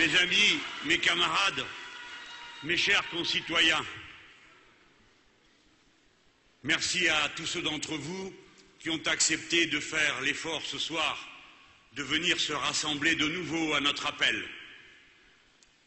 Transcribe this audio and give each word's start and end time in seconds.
Mes 0.00 0.16
amis, 0.16 0.58
mes 0.86 0.96
camarades, 0.96 1.62
mes 2.62 2.78
chers 2.78 3.06
concitoyens, 3.10 3.84
merci 6.62 7.06
à 7.06 7.28
tous 7.36 7.44
ceux 7.44 7.60
d'entre 7.60 7.98
vous 7.98 8.34
qui 8.78 8.88
ont 8.88 9.02
accepté 9.04 9.66
de 9.66 9.78
faire 9.78 10.22
l'effort 10.22 10.64
ce 10.64 10.78
soir 10.78 11.28
de 11.96 12.02
venir 12.02 12.40
se 12.40 12.54
rassembler 12.54 13.14
de 13.14 13.28
nouveau 13.28 13.74
à 13.74 13.80
notre 13.80 14.06
appel. 14.06 14.42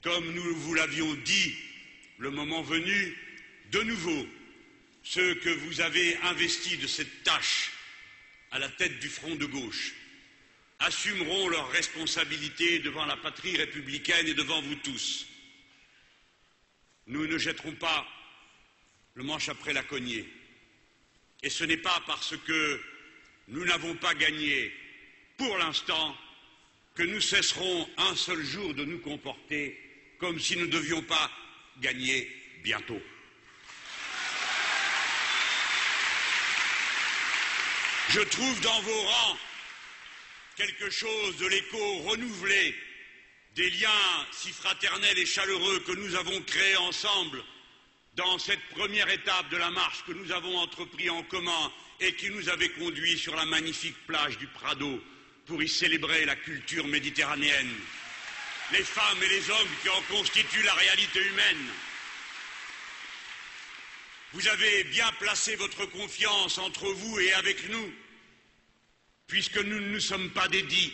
Comme 0.03 0.31
nous 0.31 0.57
vous 0.57 0.75
l'avions 0.75 1.16
dit 1.25 1.55
le 2.20 2.30
moment 2.30 2.61
venu, 2.61 3.17
de 3.71 3.81
nouveau, 3.81 4.27
ceux 5.02 5.34
que 5.34 5.49
vous 5.49 5.81
avez 5.81 6.17
investis 6.17 6.77
de 6.77 6.85
cette 6.85 7.23
tâche 7.23 7.71
à 8.52 8.59
la 8.59 8.70
tête 8.70 8.99
du 8.99 9.09
front 9.09 9.34
de 9.34 9.48
gauche 9.48 9.95
assumeront 10.83 11.47
leurs 11.47 11.69
responsabilités 11.71 12.79
devant 12.79 13.05
la 13.05 13.15
patrie 13.17 13.55
républicaine 13.55 14.27
et 14.27 14.33
devant 14.33 14.61
vous 14.61 14.75
tous. 14.75 15.25
Nous 17.07 17.25
ne 17.25 17.37
jetterons 17.37 17.73
pas 17.75 18.05
le 19.15 19.23
manche 19.23 19.49
après 19.49 19.73
la 19.73 19.83
cognée. 19.83 20.27
Et 21.41 21.49
ce 21.49 21.63
n'est 21.63 21.77
pas 21.77 22.01
parce 22.05 22.35
que 22.37 22.81
nous 23.49 23.65
n'avons 23.65 23.95
pas 23.95 24.13
gagné 24.13 24.73
pour 25.37 25.57
l'instant 25.57 26.17
que 26.95 27.03
nous 27.03 27.21
cesserons 27.21 27.89
un 27.97 28.15
seul 28.15 28.43
jour 28.43 28.73
de 28.73 28.85
nous 28.85 28.99
comporter 28.99 29.79
comme 30.20 30.39
si 30.39 30.55
nous 30.57 30.65
ne 30.65 30.71
devions 30.71 31.01
pas 31.01 31.31
gagner 31.79 32.29
bientôt. 32.61 33.01
Je 38.09 38.20
trouve 38.20 38.62
dans 38.62 38.81
vos 38.81 39.01
rangs 39.01 39.37
quelque 40.55 40.90
chose 40.90 41.37
de 41.37 41.48
l'écho 41.48 41.98
renouvelé 41.99 42.76
des 43.55 43.70
liens 43.70 44.27
si 44.32 44.49
fraternels 44.51 45.18
et 45.18 45.26
chaleureux 45.26 45.79
que 45.82 45.91
nous 45.91 46.15
avons 46.15 46.41
créés 46.41 46.77
ensemble 46.77 47.43
dans 48.15 48.37
cette 48.37 48.63
première 48.70 49.09
étape 49.09 49.49
de 49.49 49.57
la 49.57 49.71
marche 49.71 50.04
que 50.05 50.13
nous 50.13 50.31
avons 50.31 50.57
entrepris 50.57 51.09
en 51.09 51.24
commun 51.24 51.71
et 51.99 52.13
qui 52.15 52.29
nous 52.29 52.49
avait 52.49 52.70
conduit 52.70 53.18
sur 53.18 53.35
la 53.35 53.46
magnifique 53.46 53.98
plage 54.05 54.37
du 54.37 54.48
Prado 54.48 55.01
pour 55.46 55.62
y 55.62 55.68
célébrer 55.68 56.26
la 56.26 56.35
culture 56.35 56.87
méditerranéenne, 56.87 57.74
les 58.71 58.84
femmes 58.84 59.21
et 59.24 59.29
les 59.29 59.49
hommes 59.49 59.76
qui 59.81 59.90
en 59.90 60.01
constituent 60.04 60.63
la 60.63 60.74
réalité 60.74 61.20
humaine. 61.20 61.68
Vous 64.34 64.47
avez 64.47 64.84
bien 64.85 65.12
placé 65.19 65.56
votre 65.56 65.85
confiance 65.85 66.57
entre 66.57 66.88
vous 66.91 67.19
et 67.19 67.34
avec 67.34 67.69
nous, 67.69 67.94
puisque 69.34 69.57
nous 69.57 69.79
ne 69.79 69.89
nous 69.89 70.00
sommes 70.00 70.29
pas 70.29 70.47
dédits. 70.47 70.94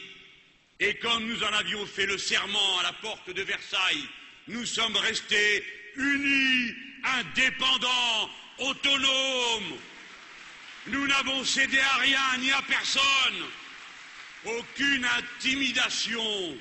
Et 0.80 0.96
comme 0.96 1.28
nous 1.28 1.44
en 1.44 1.52
avions 1.52 1.86
fait 1.86 2.06
le 2.06 2.18
serment 2.18 2.80
à 2.80 2.84
la 2.84 2.94
porte 2.94 3.30
de 3.30 3.42
Versailles, 3.42 4.06
nous 4.48 4.66
sommes 4.66 4.96
restés 4.96 5.62
unis, 5.98 6.74
indépendants, 7.04 8.30
autonomes. 8.60 9.78
Nous 10.88 11.06
n'avons 11.06 11.44
cédé 11.44 11.80
à 11.80 11.98
rien 11.98 12.38
ni 12.40 12.50
à 12.52 12.62
personne. 12.62 13.44
Aucune 14.46 15.06
intimidation, 15.06 16.58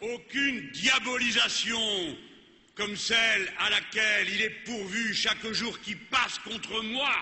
aucune 0.00 0.70
diabolisation 0.70 2.16
comme 2.74 2.96
celle 2.96 3.52
à 3.58 3.68
laquelle 3.68 4.30
il 4.30 4.40
est 4.40 4.64
pourvu 4.64 5.12
chaque 5.12 5.46
jour 5.52 5.78
qui 5.82 5.94
passe 5.94 6.38
contre 6.38 6.82
moi 6.84 7.14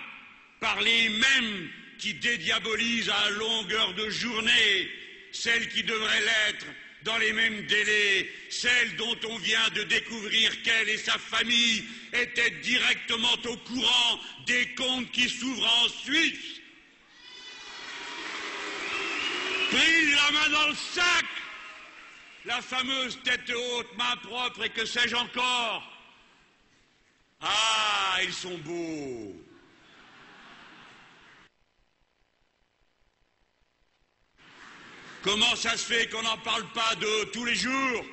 par 0.61 0.81
les 0.81 1.09
mêmes 1.09 1.71
qui 1.99 2.15
dédiabolisent 2.15 3.11
à 3.11 3.31
longueur 3.31 3.95
de 3.95 4.09
journée, 4.09 4.91
celle 5.33 5.69
qui 5.69 5.83
devrait 5.83 6.21
l'être 6.21 6.67
dans 7.03 7.17
les 7.19 7.33
mêmes 7.33 7.67
délais, 7.67 8.31
celle 8.51 8.97
dont 8.97 9.17
on 9.29 9.37
vient 9.39 9.69
de 9.71 9.83
découvrir 9.85 10.63
qu'elle 10.63 10.89
et 10.89 10.99
sa 10.99 11.19
famille 11.19 11.85
étaient 12.13 12.51
directement 12.63 13.35
au 13.45 13.57
courant 13.57 14.21
des 14.47 14.75
comptes 14.75 15.11
qui 15.13 15.29
s'ouvrent 15.29 15.85
en 15.85 15.89
Suisse. 15.89 16.61
Prise 19.71 20.15
la 20.15 20.31
main 20.33 20.49
dans 20.51 20.69
le 20.69 20.75
sac, 20.75 21.27
la 22.47 22.63
fameuse 22.63 23.19
tête 23.23 23.51
haute, 23.51 23.97
main 23.97 24.17
propre 24.23 24.65
et 24.65 24.71
que 24.71 24.85
sais-je 24.85 25.15
encore. 25.15 25.93
Ah, 27.41 28.19
ils 28.25 28.33
sont 28.33 28.59
beaux. 28.59 29.48
Comment 35.31 35.57
ça 35.57 35.77
se 35.77 35.85
fait 35.85 36.09
qu'on 36.09 36.23
n'en 36.23 36.39
parle 36.39 36.65
pas 36.73 36.95
de 36.95 37.25
tous 37.33 37.45
les 37.45 37.55
jours? 37.55 38.07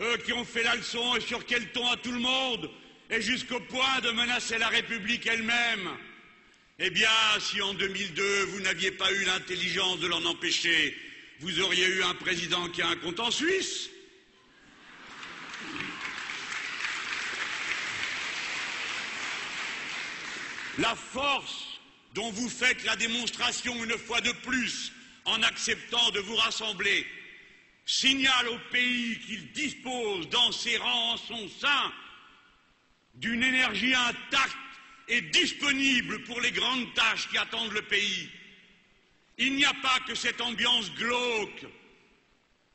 Eux 0.00 0.16
qui 0.24 0.32
ont 0.32 0.46
fait 0.46 0.62
la 0.62 0.76
leçon 0.76 1.14
et 1.14 1.20
sur 1.20 1.44
quel 1.44 1.70
ton 1.72 1.86
à 1.86 1.98
tout 1.98 2.10
le 2.10 2.20
monde, 2.20 2.70
et 3.10 3.20
jusqu'au 3.20 3.60
point 3.60 4.00
de 4.02 4.10
menacer 4.12 4.56
la 4.56 4.68
République 4.68 5.26
elle-même. 5.26 5.90
Eh 6.78 6.88
bien, 6.88 7.10
si 7.38 7.60
en 7.60 7.74
2002 7.74 8.44
vous 8.44 8.60
n'aviez 8.60 8.92
pas 8.92 9.12
eu 9.12 9.24
l'intelligence 9.24 10.00
de 10.00 10.06
l'en 10.06 10.24
empêcher, 10.24 10.96
vous 11.40 11.60
auriez 11.60 11.86
eu 11.86 12.02
un 12.02 12.14
président 12.14 12.66
qui 12.70 12.80
a 12.80 12.88
un 12.88 12.96
compte 12.96 13.20
en 13.20 13.30
Suisse. 13.30 13.90
La 20.78 20.96
force 20.96 21.78
dont 22.14 22.30
vous 22.30 22.48
faites 22.48 22.84
la 22.84 22.96
démonstration 22.96 23.84
une 23.84 23.98
fois 23.98 24.22
de 24.22 24.32
plus 24.32 24.92
en 25.24 25.42
acceptant 25.42 26.10
de 26.10 26.20
vous 26.20 26.36
rassembler, 26.36 27.06
signale 27.86 28.48
au 28.48 28.58
pays 28.70 29.18
qu'il 29.20 29.52
dispose 29.52 30.28
dans 30.28 30.52
ses 30.52 30.76
rangs 30.76 31.12
en 31.12 31.16
son 31.16 31.48
sein 31.48 31.92
d'une 33.14 33.42
énergie 33.42 33.94
intacte 33.94 34.56
et 35.08 35.20
disponible 35.20 36.22
pour 36.24 36.40
les 36.40 36.52
grandes 36.52 36.92
tâches 36.94 37.28
qui 37.28 37.38
attendent 37.38 37.72
le 37.72 37.82
pays. 37.82 38.30
Il 39.38 39.54
n'y 39.54 39.64
a 39.64 39.74
pas 39.74 39.98
que 40.06 40.14
cette 40.14 40.40
ambiance 40.40 40.90
glauque, 40.92 41.66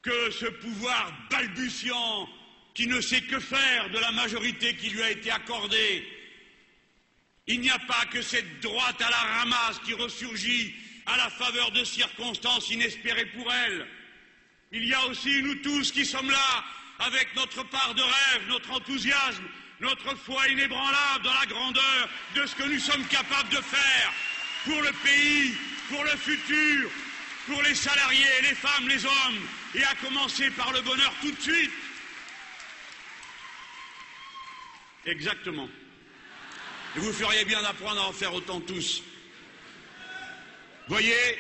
que 0.02 0.32
ce 0.32 0.46
pouvoir 0.46 1.14
balbutiant 1.30 2.30
qui 2.74 2.88
ne 2.88 3.02
sait 3.02 3.22
que 3.22 3.40
faire 3.40 3.90
de 3.90 3.98
la 3.98 4.12
majorité 4.12 4.76
qui 4.76 4.90
lui 4.90 5.02
a 5.02 5.12
été 5.12 5.32
accordée. 5.32 6.06
Il 7.48 7.62
n'y 7.62 7.70
a 7.70 7.80
pas 7.80 8.06
que 8.12 8.22
cette 8.22 8.60
droite 8.60 9.02
à 9.02 9.10
la 9.10 9.18
ramasse 9.18 9.80
qui 9.80 9.94
ressurgit 9.94 10.76
à 11.08 11.18
la 11.18 11.30
faveur 11.30 11.72
de 11.72 11.84
circonstances 11.84 12.70
inespérées 12.70 13.26
pour 13.28 13.52
elle. 13.52 13.88
Il 14.72 14.86
y 14.86 14.94
a 14.94 15.06
aussi 15.08 15.42
nous 15.42 15.56
tous 15.56 15.92
qui 15.92 16.06
sommes 16.06 16.30
là, 16.30 16.64
avec 17.00 17.34
notre 17.36 17.64
part 17.64 17.94
de 17.96 18.02
rêve, 18.02 18.48
notre 18.50 18.72
enthousiasme, 18.72 19.44
notre 19.80 20.16
foi 20.18 20.48
inébranlable 20.50 21.24
dans 21.24 21.34
la 21.34 21.46
grandeur 21.46 22.10
de 22.36 22.46
ce 22.46 22.56
que 22.56 22.64
nous 22.64 22.80
sommes 22.80 23.06
capables 23.06 23.50
de 23.50 23.62
faire 23.62 24.14
pour 24.66 24.82
le 24.82 24.92
pays, 25.04 25.54
pour 25.90 26.04
le 26.04 26.10
futur, 26.10 26.90
pour 27.46 27.62
les 27.62 27.76
salariés, 27.76 28.42
les 28.42 28.56
femmes, 28.56 28.88
les 28.90 29.06
hommes, 29.06 29.48
et 29.76 29.84
à 29.84 29.96
commencer 29.96 30.50
par 30.52 30.74
le 30.74 30.82
bonheur 30.82 31.14
tout 31.22 31.32
de 31.32 31.42
suite. 31.42 31.72
Exactement. 35.06 35.70
Et 36.98 37.00
vous 37.00 37.14
feriez 37.14 37.46
bien 37.46 37.62
d'apprendre 37.62 38.02
à 38.02 38.08
en 38.08 38.14
faire 38.14 38.34
autant 38.34 38.60
tous. 38.60 39.02
Voyez, 40.88 41.38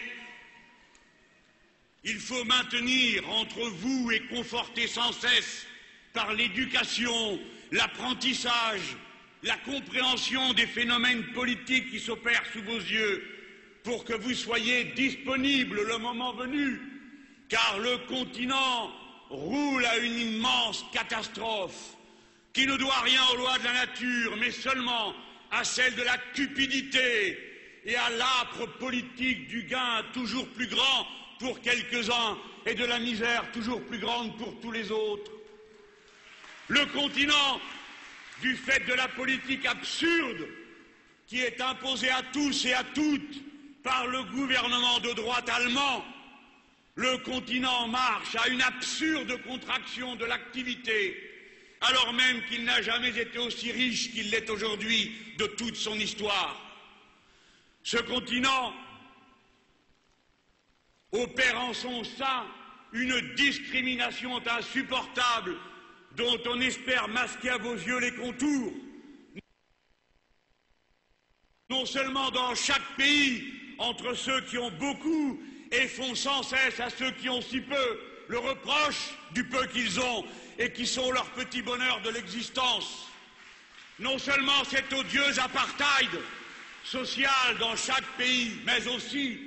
il 2.03 2.19
faut 2.19 2.43
maintenir 2.43 3.29
entre 3.29 3.61
vous 3.61 4.11
et 4.11 4.19
conforter 4.27 4.87
sans 4.87 5.13
cesse 5.13 5.65
par 6.13 6.33
l'éducation, 6.33 7.39
l'apprentissage, 7.71 8.97
la 9.43 9.55
compréhension 9.57 10.53
des 10.53 10.67
phénomènes 10.67 11.23
politiques 11.33 11.91
qui 11.91 11.99
s'opèrent 11.99 12.45
sous 12.51 12.61
vos 12.63 12.77
yeux, 12.77 13.23
pour 13.83 14.03
que 14.03 14.13
vous 14.13 14.33
soyez 14.33 14.85
disponibles 14.95 15.81
le 15.81 15.97
moment 15.97 16.33
venu, 16.33 16.81
car 17.47 17.79
le 17.79 17.99
continent 17.99 18.91
roule 19.29 19.85
à 19.85 19.97
une 19.97 20.19
immense 20.19 20.83
catastrophe 20.91 21.95
qui 22.51 22.65
ne 22.67 22.75
doit 22.75 22.99
rien 23.01 23.21
aux 23.31 23.37
lois 23.37 23.57
de 23.59 23.63
la 23.63 23.73
nature, 23.73 24.35
mais 24.37 24.51
seulement 24.51 25.13
à 25.51 25.63
celle 25.63 25.95
de 25.95 26.03
la 26.03 26.17
cupidité, 26.33 27.46
et 27.87 27.95
à 27.95 28.09
l'âpre 28.09 28.67
politique 28.79 29.47
du 29.47 29.63
gain 29.63 30.03
toujours 30.13 30.45
plus 30.49 30.67
grand 30.67 31.07
pour 31.39 31.61
quelques-uns 31.61 32.37
et 32.65 32.75
de 32.75 32.83
la 32.83 32.99
misère 32.99 33.49
toujours 33.53 33.81
plus 33.85 33.97
grande 33.97 34.37
pour 34.37 34.59
tous 34.59 34.73
les 34.73 34.91
autres. 34.91 35.31
Le 36.67 36.85
continent, 36.87 37.61
du 38.41 38.55
fait 38.57 38.85
de 38.85 38.93
la 38.93 39.07
politique 39.07 39.65
absurde 39.65 40.47
qui 41.27 41.39
est 41.39 41.61
imposée 41.61 42.09
à 42.09 42.21
tous 42.33 42.65
et 42.65 42.73
à 42.73 42.83
toutes 42.83 43.41
par 43.83 44.05
le 44.07 44.21
gouvernement 44.23 44.99
de 44.99 45.13
droite 45.13 45.49
allemand, 45.49 46.03
le 46.95 47.17
continent 47.19 47.87
marche 47.87 48.35
à 48.35 48.49
une 48.49 48.61
absurde 48.61 49.41
contraction 49.43 50.15
de 50.15 50.25
l'activité, 50.25 51.15
alors 51.79 52.11
même 52.11 52.43
qu'il 52.49 52.65
n'a 52.65 52.81
jamais 52.81 53.17
été 53.17 53.37
aussi 53.37 53.71
riche 53.71 54.11
qu'il 54.11 54.29
l'est 54.29 54.49
aujourd'hui 54.49 55.13
de 55.37 55.45
toute 55.45 55.77
son 55.77 55.95
histoire. 55.95 56.66
Ce 57.87 57.95
continent 57.95 58.73
opère 61.13 61.57
en 61.57 61.73
son 61.73 62.03
sein 62.03 62.45
une 62.91 63.17
discrimination 63.35 64.45
insupportable 64.45 65.55
dont 66.17 66.37
on 66.47 66.59
espère 66.59 67.07
masquer 67.07 67.51
à 67.51 67.57
vos 67.57 67.75
yeux 67.75 67.99
les 67.99 68.13
contours. 68.13 68.73
Non 71.69 71.85
seulement 71.85 72.29
dans 72.31 72.53
chaque 72.55 72.97
pays, 72.97 73.53
entre 73.77 74.13
ceux 74.15 74.41
qui 74.41 74.57
ont 74.57 74.71
beaucoup 74.71 75.41
et 75.71 75.87
font 75.87 76.13
sans 76.13 76.43
cesse 76.43 76.81
à 76.81 76.89
ceux 76.89 77.11
qui 77.11 77.29
ont 77.29 77.41
si 77.41 77.61
peu 77.61 78.01
le 78.27 78.39
reproche 78.39 79.11
du 79.31 79.45
peu 79.45 79.65
qu'ils 79.67 79.97
ont 80.01 80.25
et 80.59 80.73
qui 80.73 80.85
sont 80.85 81.09
leur 81.13 81.29
petit 81.31 81.61
bonheur 81.61 82.01
de 82.01 82.09
l'existence. 82.09 83.07
Non 83.97 84.17
seulement 84.17 84.65
cet 84.65 84.91
odieux 84.91 85.39
apartheid 85.39 86.09
social 86.91 87.57
dans 87.59 87.75
chaque 87.75 88.07
pays, 88.17 88.51
mais 88.65 88.87
aussi 88.87 89.39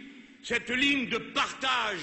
cette 0.42 0.70
ligne 0.70 1.08
de 1.08 1.18
partage 1.18 2.00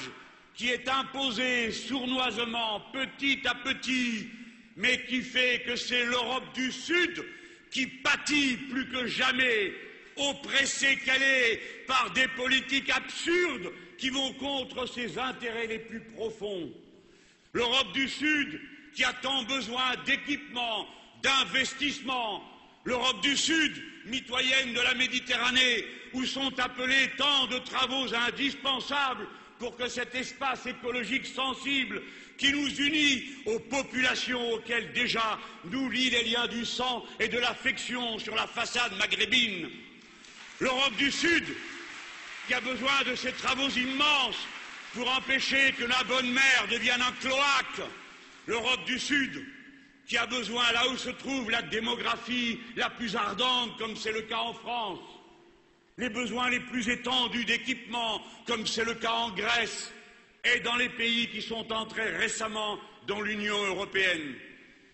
qui 0.55 0.69
est 0.69 0.89
imposée 0.89 1.71
sournoisement, 1.71 2.81
petit 2.91 3.41
à 3.45 3.53
petit, 3.53 4.29
mais 4.75 5.05
qui 5.05 5.21
fait 5.21 5.63
que 5.65 5.75
c'est 5.75 6.05
l'Europe 6.05 6.53
du 6.55 6.71
Sud 6.71 7.23
qui 7.69 7.85
pâtit 7.85 8.57
plus 8.71 8.87
que 8.89 9.05
jamais, 9.05 9.73
oppressée 10.15 10.97
qu'elle 11.05 11.21
est 11.21 11.85
par 11.85 12.09
des 12.11 12.27
politiques 12.29 12.89
absurdes 12.89 13.71
qui 13.99 14.09
vont 14.09 14.33
contre 14.33 14.87
ses 14.87 15.19
intérêts 15.19 15.67
les 15.67 15.79
plus 15.79 15.99
profonds. 15.99 16.71
L'Europe 17.53 17.91
du 17.93 18.07
Sud 18.07 18.59
qui 18.95 19.03
a 19.03 19.13
tant 19.13 19.43
besoin 19.43 19.95
d'équipements, 20.05 20.87
d'investissements. 21.21 22.43
L'Europe 22.83 23.21
du 23.21 23.37
Sud, 23.37 23.83
mitoyenne 24.07 24.73
de 24.73 24.81
la 24.81 24.93
Méditerranée, 24.93 25.85
où 26.13 26.25
sont 26.25 26.57
appelés 26.59 27.11
tant 27.17 27.47
de 27.47 27.59
travaux 27.59 28.13
indispensables 28.13 29.27
pour 29.59 29.75
que 29.75 29.87
cet 29.87 30.13
espace 30.15 30.65
écologique 30.65 31.25
sensible 31.25 32.01
qui 32.37 32.51
nous 32.51 32.69
unit 32.69 33.23
aux 33.45 33.59
populations 33.59 34.53
auxquelles 34.53 34.93
déjà 34.93 35.39
nous 35.65 35.89
lient 35.89 36.11
les 36.11 36.23
liens 36.25 36.47
du 36.47 36.65
sang 36.65 37.03
et 37.19 37.27
de 37.27 37.39
l'affection 37.39 38.19
sur 38.19 38.35
la 38.35 38.47
façade 38.47 38.95
maghrébine. 38.97 39.69
L'Europe 40.59 40.95
du 40.97 41.11
Sud, 41.11 41.45
qui 42.47 42.53
a 42.53 42.61
besoin 42.61 43.03
de 43.05 43.15
ces 43.15 43.31
travaux 43.33 43.69
immenses 43.69 44.47
pour 44.93 45.09
empêcher 45.15 45.73
que 45.77 45.85
la 45.85 46.03
bonne 46.03 46.31
mer 46.31 46.67
devienne 46.69 47.01
un 47.01 47.11
cloaque. 47.21 47.89
L'Europe 48.45 48.85
du 48.85 48.97
Sud, 48.97 49.45
qui 50.07 50.17
a 50.17 50.25
besoin, 50.25 50.71
là 50.71 50.87
où 50.89 50.97
se 50.97 51.09
trouve 51.09 51.51
la 51.51 51.61
démographie 51.61 52.59
la 52.77 52.89
plus 52.89 53.15
ardente, 53.15 53.77
comme 53.77 53.95
c'est 53.95 54.13
le 54.13 54.21
cas 54.21 54.37
en 54.37 54.53
France, 54.53 54.99
les 55.97 56.09
besoins 56.09 56.49
les 56.49 56.61
plus 56.61 56.87
étendus 56.87 57.43
d'équipement, 57.43 58.21
comme 58.45 58.65
c'est 58.65 58.85
le 58.85 58.93
cas 58.93 59.11
en 59.11 59.31
Grèce, 59.31 59.91
et 60.45 60.61
dans 60.61 60.77
les 60.77 60.89
pays 60.89 61.27
qui 61.27 61.41
sont 61.41 61.71
entrés 61.73 62.09
récemment 62.15 62.79
dans 63.05 63.19
l'Union 63.19 63.61
européenne. 63.65 64.35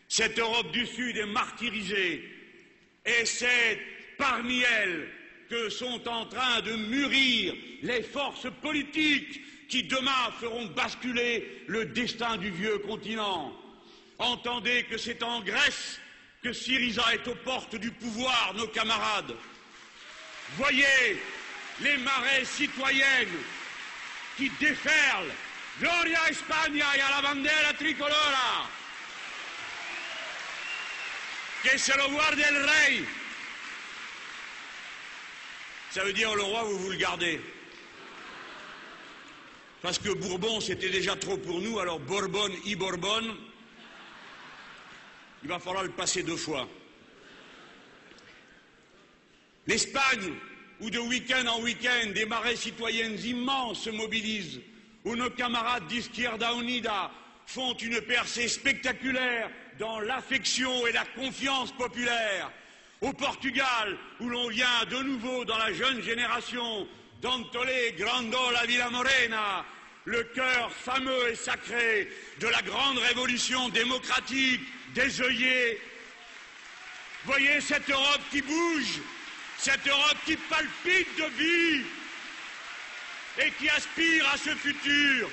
Cette 0.07 0.39
Europe 0.39 0.71
du 0.71 0.85
Sud 0.87 1.15
est 1.15 1.27
martyrisée, 1.27 2.23
et 3.05 3.25
c'est 3.25 3.79
parmi 4.17 4.61
elles 4.61 5.09
que 5.49 5.69
sont 5.69 6.07
en 6.07 6.25
train 6.25 6.61
de 6.61 6.73
mûrir 6.73 7.53
les 7.83 8.01
forces 8.01 8.47
politiques 8.61 9.41
qui 9.67 9.83
demain 9.83 10.31
feront 10.39 10.65
basculer 10.67 11.63
le 11.67 11.85
destin 11.85 12.37
du 12.37 12.49
vieux 12.49 12.79
continent. 12.79 13.53
Entendez 14.19 14.83
que 14.83 14.97
c'est 14.97 15.23
en 15.23 15.41
Grèce 15.41 15.99
que 16.43 16.53
Syriza 16.53 17.03
est 17.13 17.27
aux 17.27 17.35
portes 17.35 17.75
du 17.75 17.91
pouvoir, 17.91 18.53
nos 18.55 18.67
camarades. 18.67 19.35
Voyez 20.57 21.21
les 21.81 21.97
marais 21.97 22.45
citoyennes 22.45 23.39
qui 24.37 24.49
déferlent. 24.59 25.31
Gloria 25.79 26.29
España 26.29 26.85
y 26.95 26.99
a 26.99 27.09
la 27.09 27.21
bandera 27.21 27.73
tricolora. 27.77 28.69
Que 31.63 31.77
se 31.79 31.97
lo 31.97 32.09
guarde 32.09 32.41
el 32.41 32.57
rey. 32.57 33.05
Ça 35.91 36.03
veut 36.03 36.13
dire 36.13 36.35
le 36.35 36.43
roi, 36.43 36.63
vous 36.63 36.77
vous 36.77 36.89
le 36.91 36.97
gardez. 36.97 37.39
Parce 39.81 39.97
que 39.97 40.09
Bourbon, 40.09 40.59
c'était 40.61 40.89
déjà 40.89 41.15
trop 41.15 41.37
pour 41.37 41.61
nous, 41.61 41.79
alors 41.79 41.99
Bourbon, 41.99 42.49
i 42.65 42.75
Bourbon, 42.75 43.35
il 45.43 45.49
va 45.49 45.59
falloir 45.59 45.83
le 45.83 45.89
passer 45.89 46.23
deux 46.23 46.37
fois. 46.37 46.67
L'Espagne, 49.67 50.33
où 50.79 50.89
de 50.89 50.99
week-end 50.99 51.45
en 51.47 51.61
week-end, 51.61 52.11
des 52.13 52.25
marées 52.25 52.55
citoyennes 52.55 53.19
immenses 53.19 53.83
se 53.83 53.89
mobilisent, 53.89 54.61
où 55.05 55.15
nos 55.15 55.29
camarades 55.29 55.87
d'Izquierda 55.87 56.53
Unida 56.53 57.11
font 57.45 57.73
une 57.73 58.01
percée 58.01 58.47
spectaculaire 58.47 59.49
dans 59.79 59.99
l'affection 59.99 60.87
et 60.87 60.91
la 60.91 61.05
confiance 61.05 61.71
populaire, 61.73 62.51
au 63.01 63.11
Portugal, 63.11 63.97
où 64.21 64.29
l'on 64.29 64.47
vient 64.47 64.85
de 64.89 64.97
nouveau 65.03 65.43
dans 65.43 65.57
la 65.57 65.73
jeune 65.73 66.01
génération 66.01 66.87
d'Antolé 67.21 67.95
Grandola 67.97 68.65
Villa 68.65 68.89
Morena, 68.89 69.65
le 70.05 70.23
cœur 70.35 70.71
fameux 70.71 71.29
et 71.29 71.35
sacré 71.35 72.09
de 72.39 72.47
la 72.47 72.61
grande 72.61 72.97
révolution 72.97 73.69
démocratique 73.69 74.61
des 74.93 75.21
œillets. 75.21 75.79
Voyez 77.25 77.61
cette 77.61 77.89
Europe 77.89 78.21
qui 78.31 78.41
bouge, 78.41 78.99
cette 79.57 79.87
Europe 79.87 80.17
qui 80.25 80.35
palpite 80.35 81.17
de 81.17 81.25
vie 81.37 81.85
et 83.39 83.51
qui 83.51 83.69
aspire 83.69 84.27
à 84.29 84.37
ce 84.37 84.49
futur. 84.49 85.29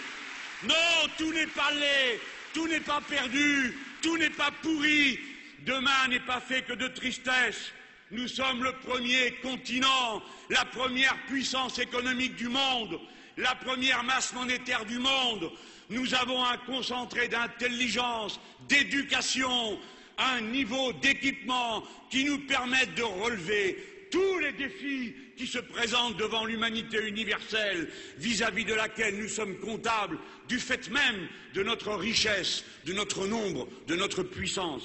Non, 0.62 1.08
tout 1.18 1.32
n'est 1.32 1.46
pas 1.46 1.72
laid, 1.72 2.20
tout 2.54 2.68
n'est 2.68 2.80
pas 2.80 3.00
perdu, 3.00 3.76
tout 4.02 4.16
n'est 4.16 4.30
pas 4.30 4.50
pourri, 4.62 5.18
Demain 5.66 6.08
n'est 6.08 6.20
pas 6.20 6.40
fait 6.40 6.62
que 6.62 6.72
de 6.72 6.88
tristesse. 6.88 7.72
Nous 8.10 8.28
sommes 8.28 8.64
le 8.64 8.72
premier 8.72 9.32
continent, 9.42 10.22
la 10.48 10.64
première 10.64 11.16
puissance 11.26 11.78
économique 11.78 12.34
du 12.36 12.48
monde, 12.48 12.98
la 13.40 13.54
première 13.54 14.02
masse 14.04 14.32
monétaire 14.32 14.84
du 14.84 14.98
monde. 14.98 15.50
Nous 15.88 16.14
avons 16.14 16.44
un 16.44 16.56
concentré 16.58 17.28
d'intelligence, 17.28 18.40
d'éducation, 18.68 19.78
un 20.18 20.40
niveau 20.40 20.92
d'équipement 20.94 21.82
qui 22.10 22.24
nous 22.24 22.38
permettent 22.46 22.94
de 22.94 23.02
relever 23.02 24.08
tous 24.10 24.38
les 24.38 24.52
défis 24.52 25.14
qui 25.36 25.46
se 25.46 25.58
présentent 25.58 26.16
devant 26.16 26.44
l'humanité 26.44 27.08
universelle, 27.08 27.90
vis-à-vis 28.18 28.64
de 28.64 28.74
laquelle 28.74 29.18
nous 29.18 29.28
sommes 29.28 29.56
comptables 29.58 30.18
du 30.48 30.58
fait 30.58 30.90
même 30.90 31.28
de 31.54 31.62
notre 31.62 31.92
richesse, 31.94 32.64
de 32.84 32.92
notre 32.92 33.26
nombre, 33.26 33.66
de 33.86 33.96
notre 33.96 34.22
puissance. 34.22 34.82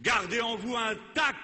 Gardez 0.00 0.40
en 0.40 0.56
vous 0.56 0.76
intacte 0.76 1.36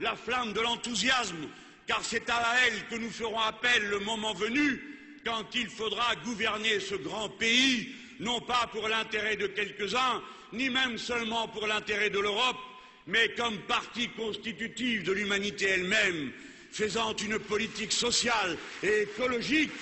la 0.00 0.16
flamme 0.16 0.52
de 0.52 0.60
l'enthousiasme, 0.60 1.48
car 1.86 2.02
c'est 2.02 2.28
à 2.30 2.42
elle 2.66 2.86
que 2.88 2.96
nous 2.96 3.10
ferons 3.10 3.38
appel 3.38 3.84
le 3.88 4.00
moment 4.00 4.34
venu, 4.34 4.93
quand 5.24 5.54
il 5.54 5.68
faudra 5.68 6.14
gouverner 6.16 6.80
ce 6.80 6.94
grand 6.94 7.28
pays, 7.28 7.94
non 8.20 8.40
pas 8.40 8.68
pour 8.70 8.88
l'intérêt 8.88 9.36
de 9.36 9.46
quelques-uns, 9.46 10.22
ni 10.52 10.70
même 10.70 10.98
seulement 10.98 11.48
pour 11.48 11.66
l'intérêt 11.66 12.10
de 12.10 12.18
l'Europe, 12.18 12.58
mais 13.06 13.28
comme 13.34 13.58
partie 13.62 14.08
constitutive 14.10 15.02
de 15.02 15.12
l'humanité 15.12 15.66
elle-même, 15.66 16.32
faisant 16.70 17.14
une 17.16 17.38
politique 17.38 17.92
sociale 17.92 18.56
et 18.82 19.02
écologique 19.02 19.72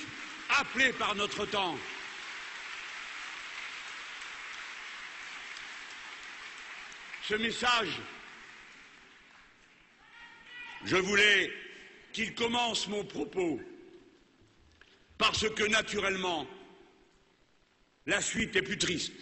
appelée 0.60 0.92
par 0.92 1.14
notre 1.14 1.46
temps. 1.46 1.76
Ce 7.28 7.34
message 7.34 8.00
je 10.84 10.96
voulais 10.96 11.52
qu'il 12.12 12.34
commence 12.34 12.88
mon 12.88 13.04
propos 13.04 13.60
parce 15.22 15.48
que 15.50 15.62
naturellement, 15.62 16.48
la 18.06 18.20
suite 18.20 18.56
est 18.56 18.62
plus 18.62 18.76
triste. 18.76 19.12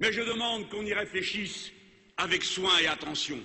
Mais 0.00 0.12
je 0.12 0.20
demande 0.20 0.68
qu'on 0.68 0.84
y 0.84 0.92
réfléchisse 0.92 1.72
avec 2.18 2.44
soin 2.44 2.76
et 2.78 2.86
attention. 2.86 3.42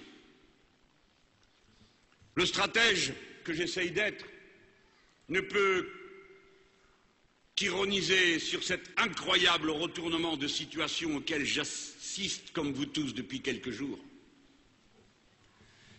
Le 2.36 2.46
stratège 2.46 3.14
que 3.46 3.54
j'essaye 3.54 3.92
d'être 3.92 4.26
ne 5.30 5.40
peut 5.40 5.90
qu'ironiser 7.56 8.40
sur 8.40 8.62
cet 8.62 8.92
incroyable 8.98 9.70
retournement 9.70 10.36
de 10.36 10.50
situation 10.50 11.16
auquel 11.16 11.46
j'assiste 11.46 12.52
comme 12.52 12.74
vous 12.74 12.88
tous 12.88 13.14
depuis 13.14 13.42
quelques 13.42 13.72
jours. 13.72 14.00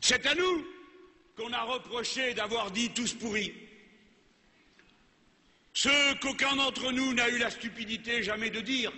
C'est 0.02 0.26
à 0.26 0.34
nous 0.34 0.66
qu'on 1.36 1.54
a 1.54 1.62
reproché 1.62 2.34
d'avoir 2.34 2.70
dit 2.70 2.90
tous 2.90 3.14
pourris. 3.14 3.54
Ce 5.84 6.14
qu'aucun 6.14 6.56
d'entre 6.56 6.92
nous 6.92 7.12
n'a 7.12 7.28
eu 7.28 7.36
la 7.36 7.50
stupidité 7.50 8.22
jamais 8.22 8.48
de 8.48 8.62
dire, 8.62 8.90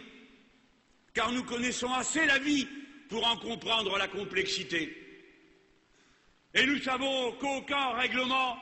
car 1.15 1.33
nous 1.33 1.43
connaissons 1.43 1.93
assez 1.93 2.25
la 2.27 2.39
vie 2.39 2.69
pour 3.09 3.27
en 3.27 3.37
comprendre 3.39 3.99
la 3.99 4.07
complexité. 4.07 4.97
Et 6.55 6.65
nous 6.65 6.81
savons 6.81 7.33
qu'aucun 7.41 7.91
règlement 7.95 8.57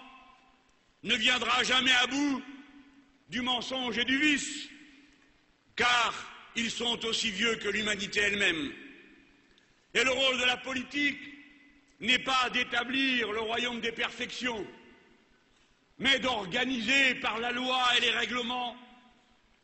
ne 1.02 1.14
viendra 1.16 1.62
jamais 1.64 1.93
à 1.93 2.07
bout 2.07 2.43
du 3.28 3.43
mensonge 3.43 3.99
et 3.99 4.07
du 4.07 4.16
vice. 4.16 4.71
car 5.76 6.14
ils 6.57 6.71
sont 6.71 7.04
aussi 7.04 7.31
vieux 7.31 7.57
que 7.57 7.69
l'humanité 7.69 8.21
elle-même. 8.21 8.73
Et 9.93 10.02
le 10.02 10.11
rôle 10.11 10.38
de 10.38 10.47
la 10.47 10.57
politique 10.57 11.21
n'est 12.00 12.21
pas 12.21 12.49
d'établir 12.54 13.33
le 13.33 13.40
royaume 13.40 13.83
des 13.83 13.93
perfections, 13.93 14.66
mais 16.04 16.18
d'organiser 16.18 17.14
par 17.14 17.38
la 17.38 17.50
loi 17.50 17.82
et 17.96 18.00
les 18.02 18.11
règlements, 18.11 18.76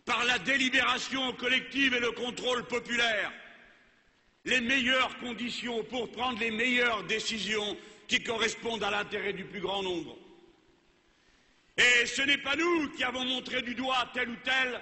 par 0.07 0.25
la 0.25 0.39
délibération 0.39 1.35
collective 1.35 1.93
et 1.93 2.01
le 2.01 2.13
contrôle 2.13 2.65
populaire, 2.67 3.31
les 4.47 4.63
meilleures 4.63 5.19
conditions 5.19 5.85
pour 5.85 6.11
prendre 6.11 6.41
les 6.41 6.51
meilleures 6.51 7.05
décisions 7.05 7.77
qui 8.09 8.23
correspondent 8.23 8.83
à 8.83 8.91
l'intérêt 8.91 9.35
du 9.35 9.45
plus 9.45 9.61
grand 9.61 9.83
nombre. 9.83 10.17
Et 11.77 12.07
ce 12.07 12.23
n'est 12.23 12.39
pas 12.39 12.57
nous 12.57 12.89
qui 12.93 13.05
avons 13.05 13.27
montré 13.27 13.61
du 13.61 13.75
doigt 13.75 14.11
tel 14.15 14.31
ou 14.31 14.37
tel, 14.43 14.81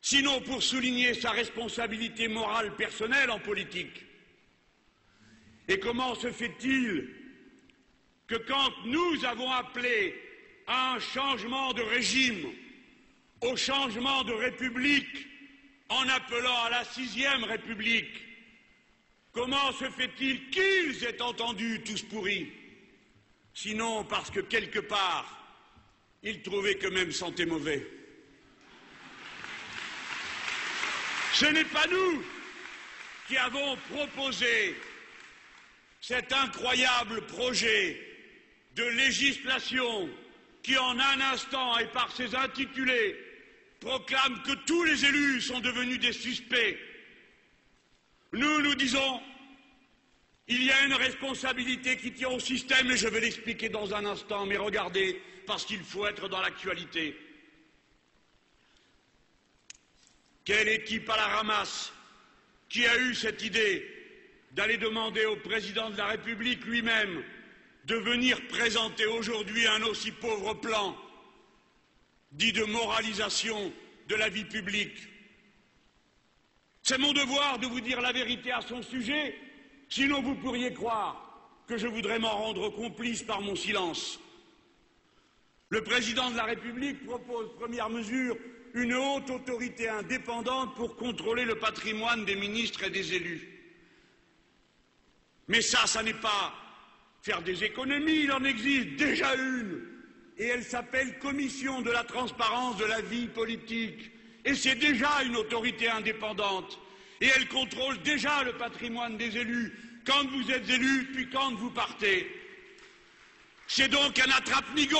sinon 0.00 0.40
pour 0.40 0.64
souligner 0.64 1.14
sa 1.14 1.30
responsabilité 1.30 2.26
morale 2.26 2.74
personnelle 2.74 3.30
en 3.30 3.38
politique. 3.38 4.04
Et 5.68 5.78
comment 5.78 6.16
se 6.16 6.32
fait-il 6.32 7.17
que 8.28 8.36
quand 8.36 8.72
nous 8.84 9.24
avons 9.24 9.50
appelé 9.50 10.14
à 10.66 10.92
un 10.92 11.00
changement 11.00 11.72
de 11.72 11.82
régime, 11.82 12.52
au 13.40 13.56
changement 13.56 14.22
de 14.22 14.34
république, 14.34 15.26
en 15.88 16.06
appelant 16.10 16.64
à 16.64 16.70
la 16.70 16.84
sixième 16.84 17.44
république, 17.44 18.14
comment 19.32 19.72
se 19.72 19.88
fait-il 19.90 20.50
qu'ils 20.50 21.04
aient 21.04 21.22
entendu 21.22 21.80
tous 21.84 22.02
pourris? 22.02 22.52
Sinon 23.54 24.04
parce 24.04 24.30
que 24.30 24.40
quelque 24.40 24.80
part, 24.80 25.34
ils 26.22 26.42
trouvaient 26.42 26.76
qu'eux-mêmes 26.76 27.12
sentaient 27.12 27.46
mauvais. 27.46 27.86
Ce 31.32 31.46
n'est 31.46 31.64
pas 31.64 31.86
nous 31.86 32.22
qui 33.26 33.36
avons 33.38 33.76
proposé 33.90 34.76
cet 36.00 36.32
incroyable 36.32 37.24
projet 37.26 38.07
de 38.78 38.84
législation 38.84 40.08
qui 40.62 40.78
en 40.78 40.98
un 40.98 41.20
instant 41.32 41.78
et 41.78 41.86
par 41.86 42.14
ses 42.14 42.34
intitulés 42.34 43.16
proclame 43.80 44.40
que 44.42 44.52
tous 44.66 44.84
les 44.84 45.04
élus 45.04 45.40
sont 45.40 45.58
devenus 45.60 45.98
des 45.98 46.12
suspects. 46.12 46.78
Nous, 48.32 48.60
nous 48.60 48.74
disons, 48.76 49.20
il 50.46 50.62
y 50.62 50.70
a 50.70 50.84
une 50.84 50.94
responsabilité 50.94 51.96
qui 51.96 52.12
tient 52.12 52.28
au 52.28 52.38
système 52.38 52.90
et 52.90 52.96
je 52.96 53.08
vais 53.08 53.20
l'expliquer 53.20 53.68
dans 53.68 53.94
un 53.94 54.04
instant, 54.04 54.46
mais 54.46 54.56
regardez, 54.56 55.20
parce 55.46 55.64
qu'il 55.64 55.80
faut 55.80 56.06
être 56.06 56.28
dans 56.28 56.40
l'actualité. 56.40 57.16
Quelle 60.44 60.68
équipe 60.68 61.08
à 61.10 61.16
la 61.16 61.26
ramasse 61.26 61.92
qui 62.68 62.86
a 62.86 62.96
eu 62.98 63.14
cette 63.14 63.42
idée 63.42 63.86
d'aller 64.52 64.76
demander 64.76 65.24
au 65.26 65.36
président 65.36 65.90
de 65.90 65.96
la 65.96 66.06
République 66.06 66.64
lui-même 66.64 67.24
de 67.88 67.96
venir 67.96 68.46
présenter 68.48 69.06
aujourd'hui 69.06 69.66
un 69.66 69.82
aussi 69.84 70.12
pauvre 70.12 70.52
plan 70.52 70.94
dit 72.32 72.52
de 72.52 72.64
moralisation 72.64 73.72
de 74.08 74.14
la 74.14 74.28
vie 74.28 74.44
publique. 74.44 75.08
C'est 76.82 76.98
mon 76.98 77.14
devoir 77.14 77.58
de 77.58 77.66
vous 77.66 77.80
dire 77.80 78.02
la 78.02 78.12
vérité 78.12 78.52
à 78.52 78.60
son 78.60 78.82
sujet, 78.82 79.34
sinon 79.88 80.20
vous 80.20 80.34
pourriez 80.34 80.74
croire 80.74 81.64
que 81.66 81.78
je 81.78 81.86
voudrais 81.86 82.18
m'en 82.18 82.36
rendre 82.36 82.68
complice 82.68 83.22
par 83.22 83.40
mon 83.40 83.56
silence. 83.56 84.20
Le 85.70 85.82
président 85.82 86.30
de 86.30 86.36
la 86.36 86.44
République 86.44 87.06
propose, 87.06 87.54
première 87.58 87.88
mesure, 87.88 88.36
une 88.74 88.94
haute 88.94 89.30
autorité 89.30 89.88
indépendante 89.88 90.74
pour 90.74 90.96
contrôler 90.96 91.46
le 91.46 91.58
patrimoine 91.58 92.26
des 92.26 92.36
ministres 92.36 92.84
et 92.84 92.90
des 92.90 93.14
élus. 93.14 93.48
Mais 95.46 95.62
ça, 95.62 95.86
ça 95.86 96.02
n'est 96.02 96.12
pas 96.12 96.54
faire 97.22 97.42
des 97.42 97.64
économies, 97.64 98.24
il 98.24 98.32
en 98.32 98.44
existe 98.44 98.96
déjà 98.96 99.34
une, 99.34 99.82
et 100.38 100.46
elle 100.46 100.64
s'appelle 100.64 101.18
Commission 101.18 101.82
de 101.82 101.90
la 101.90 102.04
transparence 102.04 102.76
de 102.76 102.84
la 102.84 103.00
vie 103.00 103.26
politique, 103.26 104.10
et 104.44 104.54
c'est 104.54 104.76
déjà 104.76 105.22
une 105.24 105.36
autorité 105.36 105.88
indépendante, 105.88 106.78
et 107.20 107.26
elle 107.36 107.48
contrôle 107.48 108.00
déjà 108.02 108.44
le 108.44 108.52
patrimoine 108.52 109.16
des 109.16 109.36
élus, 109.36 109.72
quand 110.06 110.26
vous 110.28 110.50
êtes 110.50 110.68
élu, 110.70 111.06
puis 111.12 111.28
quand 111.28 111.54
vous 111.54 111.70
partez. 111.70 112.30
C'est 113.66 113.88
donc 113.88 114.18
un 114.18 114.30
attrape-nigo. 114.30 114.98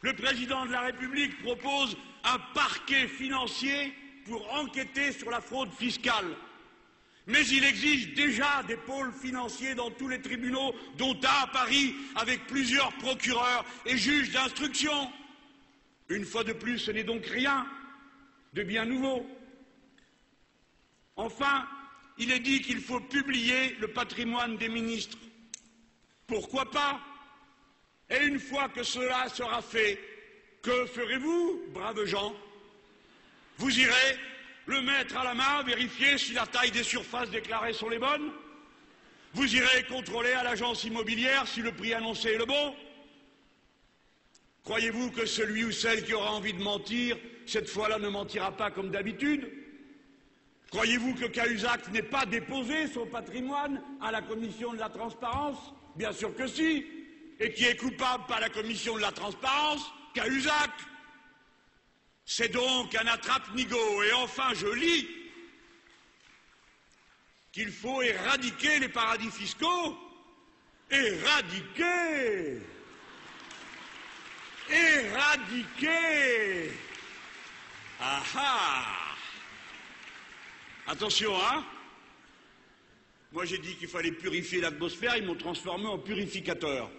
Le 0.00 0.12
président 0.14 0.66
de 0.66 0.72
la 0.72 0.80
République 0.80 1.40
propose 1.42 1.96
un 2.24 2.38
parquet 2.54 3.06
financier 3.06 3.92
pour 4.26 4.52
enquêter 4.52 5.12
sur 5.12 5.30
la 5.30 5.40
fraude 5.40 5.72
fiscale. 5.78 6.36
Mais 7.26 7.44
il 7.46 7.64
existe 7.64 8.14
déjà 8.14 8.62
des 8.68 8.76
pôles 8.76 9.12
financiers 9.12 9.74
dans 9.74 9.90
tous 9.90 10.08
les 10.08 10.20
tribunaux, 10.20 10.74
dont 10.96 11.18
un 11.24 11.42
à 11.42 11.46
Paris, 11.48 11.94
avec 12.14 12.46
plusieurs 12.46 12.92
procureurs 12.98 13.64
et 13.84 13.96
juges 13.96 14.30
d'instruction. 14.30 15.10
Une 16.08 16.24
fois 16.24 16.44
de 16.44 16.52
plus, 16.52 16.78
ce 16.78 16.92
n'est 16.92 17.02
donc 17.02 17.26
rien 17.26 17.66
de 18.52 18.62
bien 18.62 18.84
nouveau. 18.84 19.26
Enfin, 21.16 21.66
il 22.16 22.30
est 22.30 22.40
dit 22.40 22.62
qu'il 22.62 22.80
faut 22.80 23.00
publier 23.00 23.74
le 23.80 23.88
patrimoine 23.88 24.56
des 24.56 24.68
ministres. 24.68 25.18
Pourquoi 26.28 26.70
pas? 26.70 27.00
Et 28.08 28.24
une 28.24 28.38
fois 28.38 28.68
que 28.68 28.84
cela 28.84 29.28
sera 29.28 29.62
fait, 29.62 29.98
que 30.62 30.86
ferez-vous, 30.86 31.64
braves 31.74 32.04
gens? 32.04 32.36
Vous 33.58 33.80
irez 33.80 34.18
le 34.66 34.82
mettre 34.82 35.16
à 35.16 35.24
la 35.24 35.34
main, 35.34 35.62
vérifier 35.62 36.18
si 36.18 36.32
la 36.32 36.46
taille 36.46 36.70
des 36.70 36.82
surfaces 36.82 37.30
déclarées 37.30 37.72
sont 37.72 37.88
les 37.88 37.98
bonnes. 37.98 38.32
Vous 39.34 39.54
irez 39.54 39.84
contrôler 39.84 40.32
à 40.32 40.42
l'agence 40.42 40.84
immobilière 40.84 41.46
si 41.46 41.60
le 41.60 41.72
prix 41.72 41.94
annoncé 41.94 42.30
est 42.30 42.38
le 42.38 42.46
bon. 42.46 42.74
Croyez-vous 44.64 45.10
que 45.12 45.26
celui 45.26 45.64
ou 45.64 45.70
celle 45.70 46.04
qui 46.04 46.14
aura 46.14 46.32
envie 46.32 46.52
de 46.52 46.62
mentir, 46.62 47.16
cette 47.46 47.68
fois-là 47.68 47.98
ne 47.98 48.08
mentira 48.08 48.50
pas 48.50 48.70
comme 48.70 48.90
d'habitude? 48.90 49.48
Croyez-vous 50.70 51.14
que 51.14 51.26
Cahuzac 51.26 51.88
n'ait 51.92 52.02
pas 52.02 52.26
déposé 52.26 52.88
son 52.88 53.06
patrimoine 53.06 53.80
à 54.00 54.10
la 54.10 54.22
commission 54.22 54.72
de 54.72 54.78
la 54.78 54.88
transparence? 54.88 55.72
Bien 55.94 56.12
sûr 56.12 56.34
que 56.34 56.46
si. 56.48 56.84
Et 57.38 57.52
qui 57.52 57.64
est 57.64 57.76
coupable 57.76 58.24
par 58.26 58.40
la 58.40 58.48
commission 58.48 58.96
de 58.96 59.02
la 59.02 59.12
transparence? 59.12 59.92
Cahuzac. 60.14 60.70
C'est 62.26 62.48
donc 62.48 62.92
un 62.96 63.06
attrape-nigo. 63.06 64.02
Et 64.02 64.12
enfin, 64.12 64.52
je 64.54 64.66
lis 64.66 65.08
qu'il 67.52 67.70
faut 67.70 68.02
éradiquer 68.02 68.80
les 68.80 68.88
paradis 68.88 69.30
fiscaux. 69.30 69.96
Éradiquer 70.90 72.60
Éradiquer 74.68 76.70
Ah 78.00 78.22
ah 78.36 78.96
Attention, 80.88 81.36
hein 81.40 81.64
Moi 83.32 83.44
j'ai 83.44 83.58
dit 83.58 83.74
qu'il 83.76 83.88
fallait 83.88 84.12
purifier 84.12 84.60
l'atmosphère, 84.60 85.16
ils 85.16 85.24
m'ont 85.24 85.34
transformé 85.34 85.86
en 85.86 85.98
purificateur. 85.98 86.90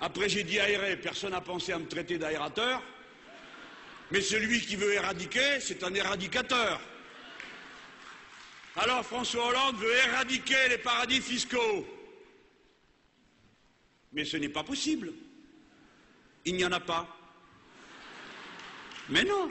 Après 0.00 0.28
j'ai 0.28 0.44
dit 0.44 0.60
aérer, 0.60 0.96
personne 0.96 1.32
n'a 1.32 1.40
pensé 1.40 1.72
à 1.72 1.78
me 1.78 1.86
traiter 1.86 2.18
d'aérateur. 2.18 2.82
Mais 4.10 4.20
celui 4.20 4.60
qui 4.60 4.76
veut 4.76 4.94
éradiquer, 4.94 5.60
c'est 5.60 5.82
un 5.82 5.92
éradicateur. 5.92 6.80
Alors 8.76 9.04
François 9.04 9.48
Hollande 9.48 9.76
veut 9.76 9.92
éradiquer 9.92 10.68
les 10.70 10.78
paradis 10.78 11.20
fiscaux. 11.20 11.86
Mais 14.12 14.24
ce 14.24 14.36
n'est 14.36 14.48
pas 14.48 14.62
possible. 14.62 15.12
Il 16.44 16.54
n'y 16.54 16.64
en 16.64 16.72
a 16.72 16.80
pas. 16.80 17.06
Mais 19.08 19.24
non. 19.24 19.50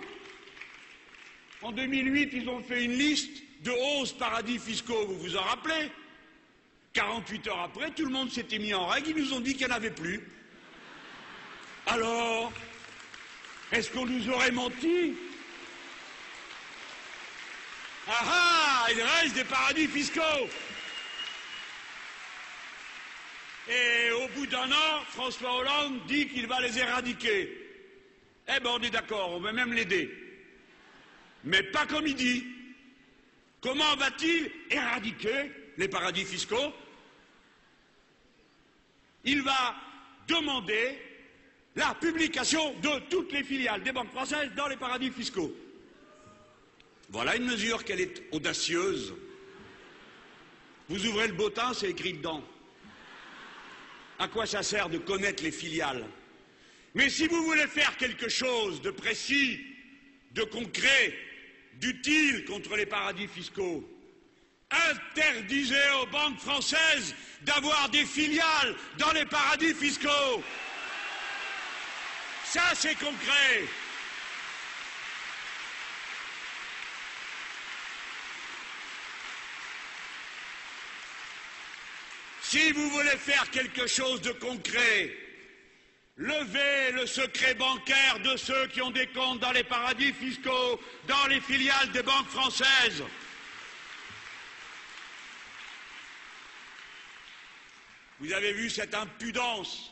En 1.62 1.72
2008, 1.72 2.30
ils 2.34 2.50
ont 2.50 2.63
fait 2.63 2.86
une 2.86 2.94
liste 2.94 3.44
de 3.62 3.72
11 3.72 4.13
paradis 4.13 4.60
fiscaux, 4.60 5.06
vous 5.08 5.18
vous 5.18 5.36
en 5.36 5.42
rappelez? 5.42 5.92
48 6.94 7.48
heures 7.48 7.60
après, 7.60 7.92
tout 7.92 8.06
le 8.06 8.12
monde 8.12 8.32
s'était 8.32 8.60
mis 8.60 8.74
en 8.74 8.88
règle, 8.88 9.10
ils 9.10 9.24
nous 9.24 9.34
ont 9.34 9.39
dit 9.39 9.56
qu'il 9.56 9.68
n'y 9.68 9.74
en 9.74 9.75
avait 9.75 9.92
plus. 9.92 10.22
Alors, 11.88 12.51
est-ce 13.72 13.89
qu'on 13.91 14.06
nous 14.06 14.29
aurait 14.29 14.51
menti 14.51 15.15
Ah 18.08 18.22
ah, 18.24 18.88
il 18.91 19.01
reste 19.01 19.36
des 19.36 19.44
paradis 19.44 19.88
fiscaux 19.88 20.50
Et 23.70 24.12
au 24.12 24.27
bout 24.29 24.48
d'un 24.48 24.72
an, 24.72 25.03
François 25.10 25.58
Hollande 25.58 26.06
dit 26.08 26.27
qu'il 26.27 26.48
va 26.48 26.62
les 26.62 26.77
éradiquer. 26.77 27.51
Eh 28.48 28.60
bien, 28.60 28.72
on 28.72 28.82
est 28.82 28.89
d'accord, 28.89 29.32
on 29.34 29.39
va 29.39 29.51
même 29.51 29.74
l'aider 29.74 30.27
mais 31.48 31.63
pas 31.63 31.86
comme 31.86 32.06
il 32.06 32.15
dit. 32.15 32.46
Comment 33.62 33.96
va-t-il 33.96 34.51
éradiquer 34.70 35.51
les 35.77 35.88
paradis 35.88 36.25
fiscaux? 36.25 36.74
Il 39.24 39.41
va 39.41 39.75
demander 40.27 41.00
la 41.77 41.93
publication 41.93 42.74
de 42.81 43.00
toutes 43.07 43.31
les 43.31 43.43
filiales 43.43 43.84
des 43.84 43.91
banques 43.91 44.12
françaises 44.12 44.50
dans 44.55 44.67
les 44.67 44.75
paradis 44.75 45.12
fiscaux. 45.12 45.55
Voilà 47.10 47.36
une 47.36 47.46
mesure 47.46 47.86
qu'elle 47.86 48.01
est 48.01 48.24
audacieuse. 48.31 49.13
Vous 50.89 51.05
ouvrez 51.05 51.27
le 51.27 51.34
bottin, 51.34 51.74
c'est 51.74 51.91
écrit 51.91 52.13
dedans. 52.13 52.43
À 54.17 54.27
quoi 54.27 54.48
ça 54.48 54.63
sert 54.63 54.89
de 54.89 54.98
connaître 54.98 55.43
les 55.43 55.51
filiales? 55.51 56.03
Mais 56.96 57.10
si 57.10 57.27
vous 57.27 57.43
voulez 57.43 57.67
faire 57.67 57.96
quelque 57.98 58.27
chose 58.27 58.81
de 58.81 58.89
précis, 58.89 59.62
de 60.31 60.43
concret, 60.43 61.13
d'utile 61.75 62.43
contre 62.46 62.75
les 62.75 62.88
paradis 62.88 63.27
fiscaux, 63.27 63.88
interdisez 64.72 65.75
aux 66.01 66.07
banques 66.07 66.39
françaises 66.39 67.13
d'avoir 67.43 67.89
des 67.89 68.05
filiales 68.05 68.75
dans 68.98 69.12
les 69.12 69.25
paradis 69.25 69.75
fiscaux. 69.75 70.41
Ça, 72.50 72.74
c'est 72.74 72.96
concret. 72.96 73.66
Si 82.42 82.72
vous 82.72 82.89
voulez 82.89 83.18
faire 83.18 83.51
quelque 83.51 83.86
chose 83.86 84.22
de 84.22 84.32
concret, 84.32 85.13
levez 86.16 86.94
le 86.94 87.06
secret 87.06 87.54
bancaire 87.56 88.20
de 88.20 88.38
ceux 88.38 88.68
qui 88.68 88.82
ont 88.82 88.92
des 88.92 89.08
comptes 89.08 89.42
dans 89.42 89.51
les 89.51 89.66
paradis 89.66 90.13
fiscaux, 90.13 90.82
dans 91.06 91.27
les 91.27 91.42
filiales 91.42 91.92
des 91.92 92.04
banques 92.04 92.30
françaises. 92.30 93.04
Vous 98.22 98.32
avez 98.32 98.54
vu 98.54 98.70
cette 98.70 98.96
impudence, 98.96 99.92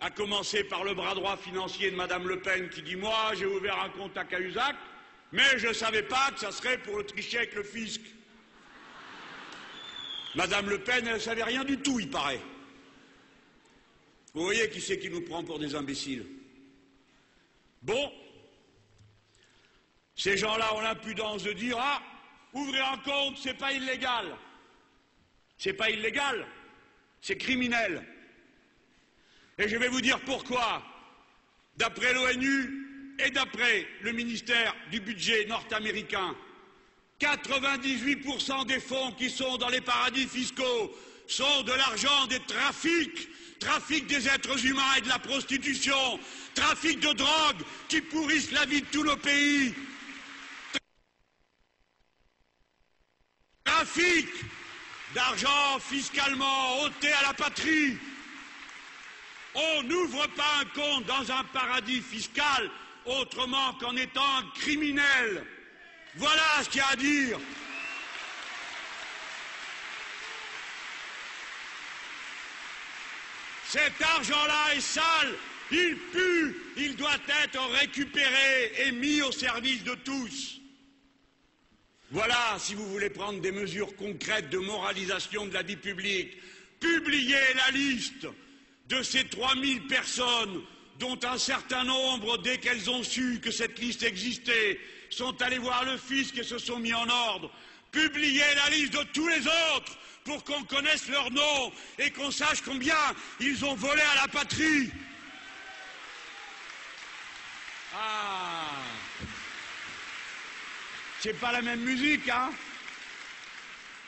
à 0.00 0.10
commencer 0.10 0.64
par 0.64 0.84
le 0.84 0.94
bras 0.94 1.14
droit 1.14 1.36
financier 1.36 1.90
de 1.90 1.96
Madame 1.96 2.28
Le 2.28 2.40
Pen 2.40 2.68
qui 2.68 2.82
dit 2.82 2.96
Moi, 2.96 3.32
j'ai 3.36 3.46
ouvert 3.46 3.78
un 3.80 3.90
compte 3.90 4.16
à 4.16 4.24
Cahuzac, 4.24 4.76
mais 5.32 5.58
je 5.58 5.68
ne 5.68 5.72
savais 5.72 6.02
pas 6.02 6.30
que 6.32 6.40
ça 6.40 6.52
serait 6.52 6.78
pour 6.78 6.98
le 6.98 7.04
tricher 7.04 7.38
avec 7.38 7.54
le 7.54 7.62
fisc. 7.62 8.00
Madame 10.34 10.68
Le 10.68 10.78
Pen, 10.78 11.06
elle 11.06 11.14
ne 11.14 11.18
savait 11.18 11.44
rien 11.44 11.64
du 11.64 11.78
tout, 11.78 12.00
il 12.00 12.10
paraît. 12.10 12.40
Vous 14.34 14.42
voyez 14.42 14.68
qui 14.68 14.80
c'est 14.80 14.98
qui 14.98 15.08
nous 15.08 15.22
prend 15.22 15.44
pour 15.44 15.58
des 15.58 15.74
imbéciles 15.74 16.26
Bon, 17.82 18.12
ces 20.16 20.36
gens-là 20.36 20.74
ont 20.74 20.80
l'impudence 20.80 21.42
de 21.44 21.52
dire 21.52 21.76
Ah, 21.78 22.02
ouvrir 22.52 22.84
un 22.92 22.98
compte, 22.98 23.38
c'est 23.38 23.54
pas 23.54 23.72
illégal. 23.72 24.36
C'est 25.56 25.72
pas 25.72 25.90
illégal, 25.90 26.46
c'est 27.20 27.36
criminel. 27.36 28.04
Et 29.58 29.68
je 29.68 29.76
vais 29.76 29.88
vous 29.88 30.00
dire 30.00 30.20
pourquoi. 30.20 30.82
D'après 31.76 32.12
l'ONU 32.12 33.14
et 33.18 33.30
d'après 33.30 33.86
le 34.02 34.12
ministère 34.12 34.74
du 34.90 35.00
budget 35.00 35.46
nord-américain, 35.46 36.34
98% 37.20 38.66
des 38.66 38.80
fonds 38.80 39.12
qui 39.12 39.30
sont 39.30 39.56
dans 39.56 39.68
les 39.68 39.80
paradis 39.80 40.26
fiscaux 40.26 40.92
sont 41.26 41.62
de 41.62 41.72
l'argent 41.72 42.26
des 42.28 42.40
trafics, 42.40 43.28
trafic 43.58 44.06
des 44.06 44.28
êtres 44.28 44.64
humains 44.66 44.94
et 44.98 45.00
de 45.00 45.08
la 45.08 45.18
prostitution, 45.18 46.18
trafic 46.54 47.00
de 47.00 47.12
drogue 47.12 47.62
qui 47.88 48.00
pourrissent 48.00 48.52
la 48.52 48.66
vie 48.66 48.82
de 48.82 48.86
tous 48.86 49.04
nos 49.04 49.16
pays, 49.16 49.74
trafic 53.64 54.28
d'argent 55.14 55.78
fiscalement 55.80 56.82
ôté 56.82 57.10
à 57.12 57.22
la 57.22 57.34
patrie. 57.34 57.96
On 59.54 59.82
n'ouvre 59.84 60.26
pas 60.28 60.60
un 60.60 60.64
compte 60.66 61.06
dans 61.06 61.30
un 61.30 61.44
paradis 61.44 62.00
fiscal 62.00 62.70
autrement 63.04 63.72
qu'en 63.74 63.96
étant 63.96 64.42
criminel. 64.54 65.44
Voilà 66.16 66.62
ce 66.62 66.68
qu'il 66.68 66.78
y 66.78 66.80
a 66.80 66.88
à 66.88 66.96
dire. 66.96 67.38
Cet 73.68 74.00
argent-là 74.00 74.74
est 74.76 74.80
sale, 74.80 75.34
il 75.72 75.96
pue, 76.12 76.56
il 76.76 76.94
doit 76.96 77.18
être 77.42 77.60
récupéré 77.80 78.72
et 78.78 78.92
mis 78.92 79.20
au 79.22 79.32
service 79.32 79.82
de 79.82 79.94
tous. 79.94 80.60
Voilà, 82.10 82.56
si 82.58 82.74
vous 82.74 82.86
voulez 82.86 83.10
prendre 83.10 83.40
des 83.40 83.50
mesures 83.50 83.96
concrètes 83.96 84.50
de 84.50 84.58
moralisation 84.58 85.46
de 85.46 85.54
la 85.54 85.62
vie 85.62 85.76
publique, 85.76 86.36
publiez 86.78 87.54
la 87.56 87.70
liste 87.72 88.28
de 88.88 89.02
ces 89.02 89.24
3000 89.26 89.86
personnes 89.86 90.62
dont 90.98 91.18
un 91.24 91.38
certain 91.38 91.84
nombre, 91.84 92.38
dès 92.38 92.58
qu'elles 92.58 92.88
ont 92.90 93.02
su 93.02 93.40
que 93.40 93.50
cette 93.50 93.78
liste 93.78 94.02
existait, 94.02 94.78
sont 95.10 95.40
allés 95.42 95.58
voir 95.58 95.84
le 95.84 95.96
fisc 95.96 96.36
et 96.38 96.42
se 96.42 96.58
sont 96.58 96.78
mis 96.78 96.94
en 96.94 97.08
ordre. 97.08 97.50
Publiez 97.90 98.54
la 98.56 98.70
liste 98.70 98.92
de 98.92 99.02
tous 99.12 99.28
les 99.28 99.46
autres 99.46 99.98
pour 100.24 100.42
qu'on 100.44 100.64
connaisse 100.64 101.08
leur 101.08 101.30
nom 101.30 101.72
et 101.98 102.10
qu'on 102.10 102.30
sache 102.30 102.62
combien 102.62 102.96
ils 103.40 103.64
ont 103.64 103.74
volé 103.74 104.02
à 104.02 104.22
la 104.22 104.28
patrie. 104.28 104.90
Ah 107.94 108.64
C'est 111.20 111.38
pas 111.40 111.52
la 111.52 111.62
même 111.62 111.80
musique, 111.80 112.28
hein? 112.28 112.50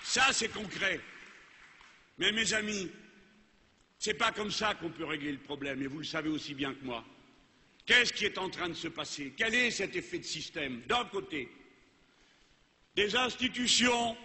Ça, 0.02 0.32
c'est 0.32 0.48
concret. 0.48 1.00
Mais 2.18 2.32
mes 2.32 2.52
amis, 2.54 2.90
c'est 4.06 4.14
pas 4.14 4.30
comme 4.30 4.52
ça 4.52 4.74
qu'on 4.74 4.90
peut 4.90 5.04
régler 5.04 5.32
le 5.32 5.38
problème, 5.38 5.82
et 5.82 5.88
vous 5.88 5.98
le 5.98 6.04
savez 6.04 6.28
aussi 6.28 6.54
bien 6.54 6.72
que 6.72 6.84
moi. 6.84 7.04
Qu'est-ce 7.86 8.12
qui 8.12 8.24
est 8.24 8.38
en 8.38 8.48
train 8.48 8.68
de 8.68 8.74
se 8.74 8.86
passer? 8.86 9.34
Quel 9.36 9.52
est 9.52 9.72
cet 9.72 9.96
effet 9.96 10.20
de 10.20 10.24
système? 10.24 10.80
D'un 10.86 11.04
côté, 11.06 11.48
des 12.94 13.16
institutions 13.16 14.16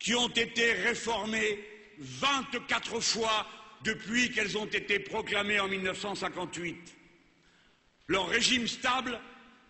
qui 0.00 0.16
ont 0.16 0.30
été 0.30 0.72
réformées 0.72 1.60
24 2.00 2.98
fois 2.98 3.46
depuis 3.84 4.32
qu'elles 4.32 4.58
ont 4.58 4.66
été 4.66 4.98
proclamées 4.98 5.60
en 5.60 5.68
1958. 5.68 6.96
Leur 8.08 8.28
régime 8.28 8.66
stable, 8.66 9.20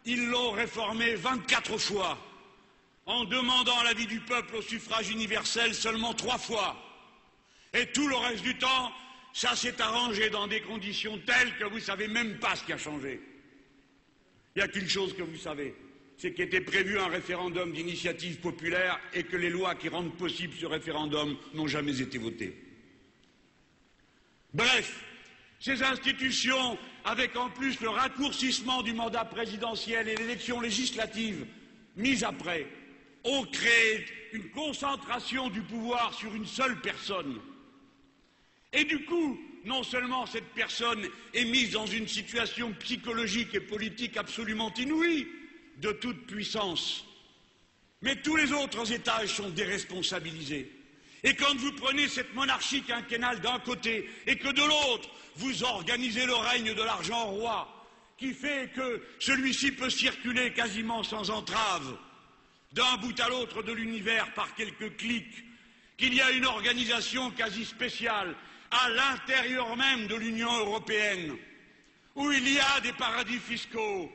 ils 0.07 0.27
l'ont 0.27 0.53
réformé 0.53 1.17
24 1.17 1.77
fois, 1.77 2.17
en 3.05 3.25
demandant 3.25 3.83
l'avis 3.83 4.07
du 4.07 4.21
peuple 4.21 4.57
au 4.57 4.63
suffrage 4.63 5.11
universel 5.11 5.75
seulement 5.75 6.15
trois 6.15 6.39
fois. 6.39 6.83
Et 7.75 7.93
tout 7.93 8.09
le 8.09 8.17
reste 8.17 8.43
du 8.43 8.57
temps, 8.57 8.91
ça 9.33 9.55
s'est 9.55 9.81
arrangé 9.81 10.31
dans 10.31 10.47
des 10.47 10.61
conditions 10.61 11.19
telles 11.19 11.57
que 11.57 11.65
vous 11.65 11.77
ne 11.77 11.81
savez 11.81 12.09
même 12.09 12.39
pas 12.39 12.57
ce 12.57 12.65
qui 12.65 12.73
a 12.73 12.79
changé. 12.79 13.21
Il 14.55 14.59
n'y 14.59 14.65
a 14.65 14.69
qu'une 14.69 14.89
chose 14.89 15.15
que 15.15 15.23
vous 15.23 15.37
savez, 15.37 15.75
c'est 16.19 16.33
qu'il 16.33 16.45
était 16.45 16.61
prévu 16.61 16.99
un 16.99 17.09
référendum 17.09 17.73
d'initiative 17.73 18.39
populaire 18.41 19.01
et 19.15 19.23
que 19.23 19.37
les 19.37 19.51
lois 19.51 19.75
qui 19.75 19.89
rendent 19.89 20.17
possible 20.17 20.55
ce 20.59 20.67
référendum 20.67 21.37
n'ont 21.55 21.69
jamais 21.69 22.01
été 22.01 22.19
votées. 22.19 22.57
Bref, 24.53 25.05
ces 25.61 25.83
institutions, 25.83 26.77
avec 27.05 27.37
en 27.37 27.49
plus 27.51 27.81
le 27.81 27.89
raccourcissement 27.89 28.83
du 28.83 28.93
mandat 28.93 29.25
présidentiel 29.25 30.09
et 30.09 30.17
l'élection 30.17 30.61
législative 30.61 31.47
mise 31.97 32.25
après, 32.25 32.67
ont 33.25 33.45
créé 33.45 34.07
une 34.33 34.51
concentration 34.51 35.49
du 35.49 35.63
pouvoir 35.63 36.15
sur 36.15 36.35
une 36.35 36.47
seule 36.47 36.81
personne. 36.81 37.39
Et 38.73 38.85
du 38.85 39.05
coup, 39.05 39.39
non 39.65 39.83
seulement 39.83 40.27
cette 40.27 40.53
personne 40.55 41.09
est 41.35 41.45
mise 41.45 41.73
dans 41.73 41.87
une 41.87 42.09
situation 42.09 42.73
psychologique 42.75 43.55
et 43.55 43.61
politique 43.61 44.17
absolument 44.17 44.73
inouïe, 44.75 45.27
de 45.79 45.93
toute 45.93 46.27
puissance, 46.27 47.07
mais 48.03 48.17
tous 48.17 48.37
les 48.37 48.53
autres 48.53 48.93
étages 48.93 49.35
sont 49.35 49.49
déresponsabilisés. 49.51 50.71
Et 51.23 51.35
quand 51.35 51.55
vous 51.57 51.73
prenez 51.73 52.09
cette 52.09 52.35
monarchie 52.35 52.83
quinquennale 52.83 53.41
d'un 53.41 53.59
côté 53.61 54.09
et 54.27 54.37
que 54.37 54.49
de 54.49 54.63
l'autre, 54.63 55.11
vous 55.37 55.65
organisez 55.65 56.27
le 56.27 56.35
règne 56.35 56.75
de 56.75 56.83
l'argent 56.83 57.27
roi, 57.27 57.89
qui 58.17 58.33
fait 58.33 58.71
que 58.75 59.03
celui-ci 59.19 59.73
peut 59.73 59.91
circuler 59.91 60.53
quasiment 60.53 61.03
sans 61.03 61.31
entrave, 61.31 61.97
d'un 62.73 62.97
bout 62.99 63.19
à 63.21 63.29
l'autre 63.29 63.63
de 63.63 63.73
l'univers 63.73 64.33
par 64.35 64.55
quelques 64.55 64.97
clics, 64.97 65.45
qu'il 65.97 66.15
y 66.15 66.21
a 66.21 66.31
une 66.31 66.47
organisation 66.47 67.31
quasi 67.31 67.65
spéciale 67.65 68.35
à 68.71 68.89
l'intérieur 68.91 69.77
même 69.77 70.07
de 70.07 70.15
l'Union 70.17 70.53
européenne, 70.59 71.37
où 72.15 72.31
il 72.31 72.49
y 72.53 72.59
a 72.59 72.81
des 72.81 72.93
paradis 72.93 73.39
fiscaux 73.39 74.11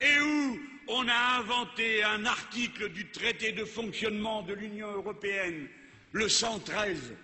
et 0.00 0.20
où 0.20 0.60
on 0.88 1.08
a 1.08 1.38
inventé 1.38 2.02
un 2.04 2.24
article 2.26 2.90
du 2.90 3.10
traité 3.10 3.52
de 3.52 3.64
fonctionnement 3.64 4.42
de 4.42 4.54
l'Union 4.54 4.90
européenne, 4.92 5.68
le 6.12 6.28
113, 6.28 7.14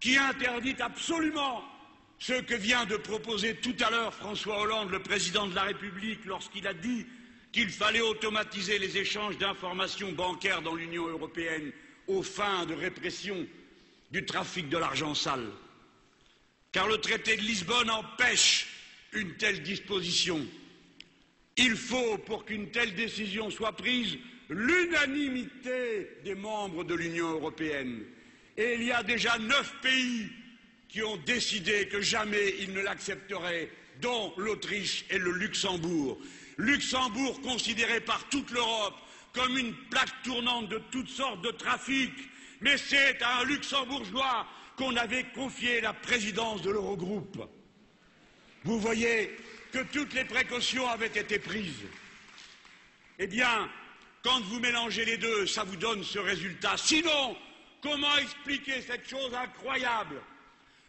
qui 0.00 0.16
interdit 0.16 0.76
absolument 0.80 1.62
ce 2.18 2.34
que 2.34 2.54
vient 2.54 2.84
de 2.86 2.96
proposer 2.96 3.56
tout 3.56 3.74
à 3.84 3.90
l'heure 3.90 4.14
François 4.14 4.60
Hollande, 4.60 4.90
le 4.90 5.02
président 5.02 5.46
de 5.46 5.54
la 5.54 5.62
République, 5.62 6.24
lorsqu'il 6.24 6.66
a 6.66 6.74
dit 6.74 7.06
qu'il 7.52 7.68
fallait 7.68 8.00
automatiser 8.00 8.78
les 8.78 8.96
échanges 8.96 9.38
d'informations 9.38 10.12
bancaires 10.12 10.62
dans 10.62 10.74
l'Union 10.74 11.06
européenne 11.06 11.72
aux 12.06 12.22
fins 12.22 12.64
de 12.66 12.74
répression 12.74 13.46
du 14.12 14.24
trafic 14.26 14.68
de 14.68 14.76
l'argent 14.76 15.14
sale. 15.14 15.50
car 16.70 16.86
le 16.88 16.98
traité 16.98 17.36
de 17.36 17.42
Lisbonne 17.42 17.90
empêche 17.90 18.66
une 19.12 19.36
telle 19.36 19.62
disposition. 19.62 20.40
Il 21.58 21.76
faut, 21.76 22.16
pour 22.18 22.46
qu'une 22.46 22.70
telle 22.70 22.94
décision 22.94 23.50
soit 23.50 23.76
prise, 23.76 24.16
l'unanimité 24.48 26.08
des 26.24 26.34
membres 26.34 26.84
de 26.84 26.94
l'Union 26.94 27.30
européenne. 27.32 28.02
Et 28.56 28.74
il 28.74 28.84
y 28.84 28.92
a 28.92 29.02
déjà 29.02 29.38
neuf 29.38 29.74
pays 29.82 30.30
qui 30.88 31.02
ont 31.02 31.18
décidé 31.18 31.88
que 31.88 32.00
jamais 32.00 32.54
ils 32.60 32.72
ne 32.72 32.80
l'accepteraient, 32.80 33.70
dont 34.00 34.32
l'Autriche 34.38 35.04
et 35.10 35.18
le 35.18 35.32
Luxembourg. 35.32 36.18
Luxembourg 36.56 37.40
considéré 37.42 38.00
par 38.00 38.26
toute 38.30 38.50
l'Europe 38.50 38.96
comme 39.34 39.56
une 39.58 39.74
plaque 39.90 40.22
tournante 40.22 40.68
de 40.68 40.80
toutes 40.90 41.08
sortes 41.08 41.42
de 41.42 41.50
trafics, 41.50 42.30
mais 42.62 42.78
c'est 42.78 43.20
à 43.22 43.40
un 43.40 43.44
luxembourgeois 43.44 44.46
qu'on 44.76 44.96
avait 44.96 45.24
confié 45.34 45.80
la 45.80 45.92
présidence 45.92 46.62
de 46.62 46.70
l'Eurogroupe. 46.70 47.48
Vous 48.64 48.78
voyez 48.78 49.36
que 49.72 49.80
toutes 49.92 50.14
les 50.14 50.24
précautions 50.24 50.88
avaient 50.88 51.06
été 51.06 51.38
prises. 51.38 51.84
Eh 53.18 53.26
bien, 53.26 53.68
quand 54.22 54.40
vous 54.42 54.60
mélangez 54.60 55.04
les 55.04 55.18
deux, 55.18 55.46
ça 55.46 55.64
vous 55.64 55.76
donne 55.76 56.04
ce 56.04 56.18
résultat. 56.18 56.76
Sinon, 56.76 57.36
comment 57.82 58.16
expliquer 58.18 58.80
cette 58.80 59.08
chose 59.08 59.34
incroyable 59.34 60.22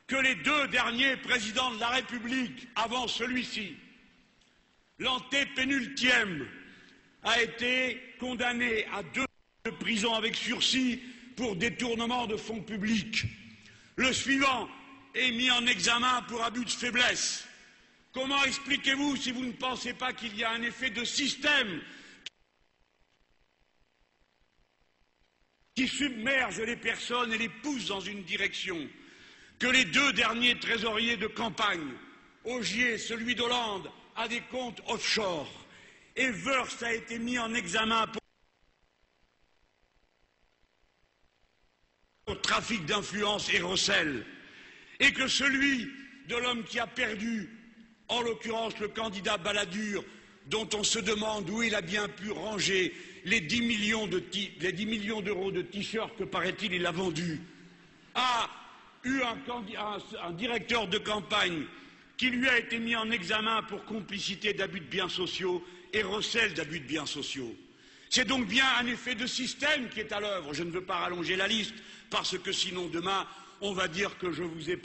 que 0.05 0.15
les 0.15 0.36
deux 0.36 0.67
derniers 0.67 1.17
présidents 1.17 1.71
de 1.71 1.79
la 1.79 1.89
République, 1.89 2.67
avant 2.75 3.07
celui-ci, 3.07 3.75
l'antépénultième, 4.99 6.47
a 7.23 7.41
été 7.41 7.99
condamné 8.19 8.86
à 8.93 9.01
deux 9.01 9.21
ans 9.21 9.65
de 9.65 9.71
prison 9.71 10.13
avec 10.13 10.36
sursis 10.36 11.01
pour 11.35 11.55
détournement 11.55 12.27
de 12.27 12.37
fonds 12.37 12.61
publics. 12.61 13.25
Le 13.95 14.11
suivant 14.11 14.69
est 15.13 15.31
mis 15.31 15.51
en 15.51 15.65
examen 15.67 16.21
pour 16.23 16.43
abus 16.43 16.65
de 16.65 16.69
faiblesse. 16.69 17.45
Comment 18.11 18.43
expliquez-vous 18.43 19.15
si 19.17 19.31
vous 19.31 19.45
ne 19.45 19.51
pensez 19.51 19.93
pas 19.93 20.13
qu'il 20.13 20.35
y 20.37 20.43
a 20.43 20.51
un 20.51 20.61
effet 20.61 20.89
de 20.89 21.03
système 21.03 21.81
qui 25.75 25.87
submerge 25.87 26.61
les 26.61 26.75
personnes 26.75 27.33
et 27.33 27.37
les 27.37 27.49
pousse 27.49 27.87
dans 27.87 27.99
une 27.99 28.23
direction 28.23 28.77
que 29.59 29.67
les 29.67 29.85
deux 29.85 30.13
derniers 30.13 30.59
trésoriers 30.59 31.17
de 31.17 31.27
campagne, 31.27 31.93
Augier, 32.45 32.97
celui 32.97 33.35
d'Hollande, 33.35 33.89
a 34.15 34.27
des 34.27 34.41
comptes 34.51 34.81
offshore 34.87 35.49
et 36.15 36.29
Wurst 36.29 36.83
a 36.83 36.93
été 36.93 37.17
mis 37.17 37.39
en 37.39 37.53
examen 37.53 38.05
pour 38.07 38.22
trafic 42.41 42.86
d'influence 42.86 43.53
et 43.53 43.59
recel, 43.59 44.25
et 44.99 45.12
que 45.12 45.27
celui 45.27 45.88
de 46.29 46.36
l'homme 46.36 46.63
qui 46.63 46.79
a 46.79 46.88
perdu, 46.88 47.49
en 48.07 48.21
l'occurrence 48.21 48.77
le 48.79 48.88
candidat 48.88 49.38
Balladur, 49.38 50.03
dont 50.47 50.67
on 50.73 50.83
se 50.83 50.99
demande 50.99 51.49
où 51.49 51.63
il 51.63 51.73
a 51.75 51.81
bien 51.81 52.07
pu 52.07 52.31
ranger 52.31 52.93
les 53.25 53.39
10 53.41 53.62
millions 53.62 54.07
d'euros 55.21 55.51
de 55.51 55.62
t-shirts 55.62 56.15
que, 56.17 56.23
paraît-il, 56.23 56.73
il 56.73 56.86
a 56.86 56.91
vendus, 56.91 57.39
a 58.15 58.49
eu 59.03 59.21
un, 59.21 59.38
un 60.21 60.31
directeur 60.31 60.88
de 60.88 60.97
campagne 60.97 61.63
qui 62.17 62.29
lui 62.29 62.47
a 62.47 62.59
été 62.59 62.79
mis 62.79 62.95
en 62.95 63.09
examen 63.09 63.63
pour 63.63 63.83
complicité 63.86 64.53
d'abus 64.53 64.81
de 64.81 64.86
biens 64.86 65.09
sociaux 65.09 65.65
et 65.93 66.03
recel 66.03 66.53
d'abus 66.53 66.79
de 66.79 66.86
biens 66.86 67.05
sociaux. 67.05 67.55
C'est 68.15 68.26
donc 68.26 68.45
bien 68.45 68.67
un 68.78 68.86
effet 68.86 69.15
de 69.15 69.26
système 69.26 69.89
qui 69.89 69.99
est 69.99 70.12
à 70.12 70.19
l'œuvre. 70.19 70.54
Je 70.54 70.62
ne 70.62 70.69
veux 70.69 70.86
pas 70.86 70.97
rallonger 70.97 71.36
la 71.36 71.47
liste, 71.47 71.73
parce 72.12 72.38
que 72.38 72.52
sinon 72.52 72.86
demain, 72.86 73.28
on 73.60 73.73
va 73.73 73.88
dire 73.88 74.19
que 74.19 74.32
je 74.32 74.43
vous 74.43 74.69
ai 74.69 74.80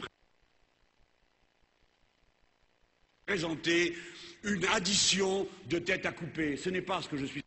présenté 3.26 3.98
une 4.44 4.64
addition 4.68 5.46
de 5.66 5.78
têtes 5.78 6.06
à 6.06 6.12
couper. 6.12 6.56
Ce 6.56 6.70
n'est 6.70 6.80
pas 6.80 7.02
ce 7.02 7.08
que 7.10 7.18
je 7.18 7.26
suis. 7.26 7.42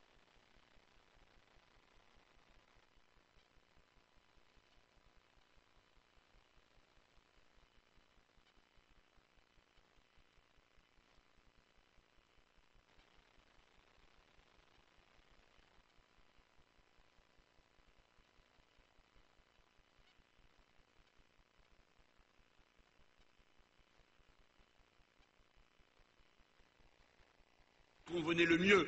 Convenait 28.11 28.45
le 28.45 28.57
mieux 28.57 28.87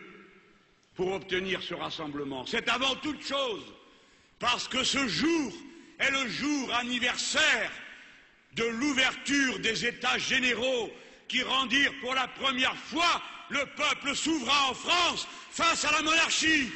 pour 0.96 1.12
obtenir 1.12 1.62
ce 1.64 1.74
rassemblement. 1.74 2.46
C'est 2.46 2.70
avant 2.70 2.96
toute 2.96 3.26
chose 3.26 3.64
parce 4.40 4.68
que 4.68 4.84
ce 4.84 5.08
jour 5.08 5.54
est 6.00 6.12
le 6.12 6.28
jour 6.28 6.74
anniversaire 6.76 7.72
de 8.56 8.66
l'ouverture 8.66 9.60
des 9.60 9.86
États 9.86 10.18
généraux 10.18 10.92
qui 11.28 11.42
rendirent 11.42 11.94
pour 12.02 12.14
la 12.14 12.28
première 12.28 12.76
fois 12.76 13.22
le 13.50 13.66
peuple 13.76 14.16
souverain 14.16 14.70
en 14.70 14.74
France 14.74 15.28
face 15.52 15.86
à 15.86 15.92
la 15.92 16.02
monarchie. 16.02 16.72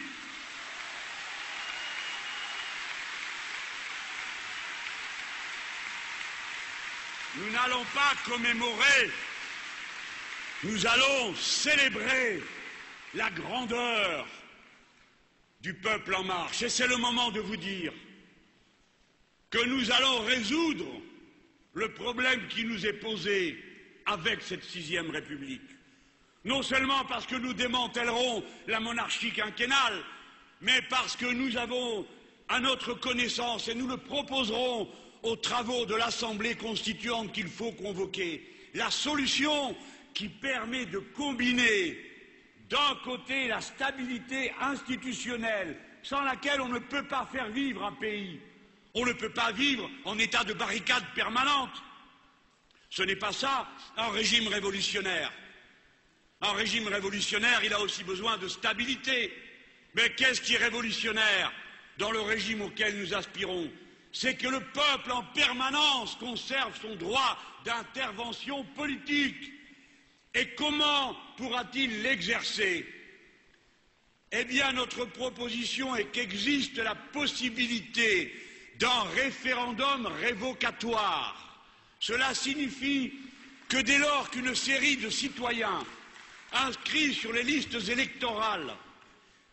Nous 7.36 7.52
n'allons 7.52 7.86
pas 7.94 8.14
commémorer 8.26 9.12
nous 10.64 10.86
allons 10.88 11.36
célébrer 11.36 12.42
la 13.14 13.30
grandeur 13.30 14.28
du 15.62 15.74
peuple 15.74 16.16
en 16.16 16.24
marche. 16.24 16.64
Et 16.64 16.70
c'est 16.70 16.88
le 16.88 16.98
moment 16.98 17.32
de 17.32 17.40
vous 17.40 17.58
dire 17.58 17.94
que 19.50 19.64
nous 19.66 19.92
allons 19.92 20.22
résoudre 20.22 20.88
le 21.74 21.94
problème 21.94 22.48
qui 22.48 22.66
nous 22.66 22.86
est 22.86 22.94
posé 22.94 23.64
avec 24.06 24.42
cette 24.42 24.64
sixième 24.64 25.10
République. 25.10 25.62
Non 26.44 26.64
seulement 26.64 27.06
parce 27.06 27.28
que 27.28 27.36
nous 27.36 27.54
démantèlerons 27.54 28.44
la 28.68 28.80
monarchie 28.80 29.32
quinquennale, 29.32 30.04
mais 30.62 30.82
parce 30.90 31.16
que 31.16 31.26
nous 31.26 31.58
avons 31.58 32.06
à 32.50 32.60
notre 32.60 32.94
connaissance, 32.94 33.68
et 33.68 33.76
nous 33.76 33.88
le 33.88 33.98
proposerons 33.98 34.90
aux 35.24 35.36
travaux 35.36 35.86
de 35.86 35.96
l'Assemblée 35.96 36.56
constituante 36.56 37.34
qu'il 37.34 37.50
faut 37.50 37.74
convoquer, 37.74 38.48
la 38.74 38.90
solution 38.90 39.76
qui 40.18 40.30
permet 40.30 40.88
de 40.88 40.98
combiner 40.98 41.96
d'un 42.72 42.96
côté 43.04 43.48
la 43.48 43.62
stabilité 43.62 44.52
institutionnelle 44.60 45.78
sans 46.02 46.24
laquelle 46.24 46.60
on 46.60 46.70
ne 46.70 46.80
peut 46.80 47.08
pas 47.08 47.30
faire 47.32 47.50
vivre 47.50 47.86
un 47.86 47.92
pays. 47.92 48.40
On 48.96 49.06
ne 49.06 49.14
peut 49.14 49.30
pas 49.30 49.52
vivre 49.52 49.88
en 50.06 50.18
état 50.18 50.44
de 50.44 50.54
barricade 50.54 51.04
permanente. 51.14 51.84
Ce 52.90 53.04
n'est 53.04 53.16
pas 53.16 53.32
ça 53.32 53.70
un 53.96 54.10
régime 54.10 54.48
révolutionnaire. 54.48 55.32
Un 56.42 56.54
régime 56.54 56.88
révolutionnaire, 56.88 57.64
il 57.64 57.74
a 57.74 57.80
aussi 57.80 58.04
besoin 58.04 58.38
de 58.38 58.48
stabilité. 58.48 59.32
Mais 59.94 60.10
qu'est-ce 60.16 60.42
qui 60.42 60.56
est 60.56 60.58
révolutionnaire 60.58 61.54
dans 62.00 62.10
le 62.10 62.22
régime 62.22 62.64
auquel 62.64 62.98
nous 63.00 63.14
aspirons? 63.14 63.70
C'est 64.12 64.36
que 64.36 64.48
le 64.48 64.62
peuple 64.62 65.12
en 65.12 65.22
permanence 65.36 66.16
conserve 66.16 66.76
son 66.82 66.96
droit 66.96 67.38
d'intervention 67.66 68.64
politique. 68.76 69.57
Et 70.38 70.50
comment 70.50 71.16
pourra-t-il 71.36 72.04
l'exercer? 72.04 72.86
Eh 74.32 74.46
bien, 74.46 74.72
notre 74.74 75.06
proposition 75.06 75.96
est 75.96 76.12
qu'existe 76.12 76.78
la 76.78 76.94
possibilité 76.94 78.32
d'un 78.78 79.02
référendum 79.16 80.06
révocatoire. 80.06 81.66
Cela 82.00 82.36
signifie 82.36 83.14
que 83.68 83.78
dès 83.78 83.98
lors 83.98 84.30
qu'une 84.30 84.54
série 84.54 84.98
de 84.98 85.10
citoyens 85.10 85.84
inscrits 86.54 87.16
sur 87.16 87.34
les 87.34 87.44
listes 87.44 87.90
électorales 87.90 88.76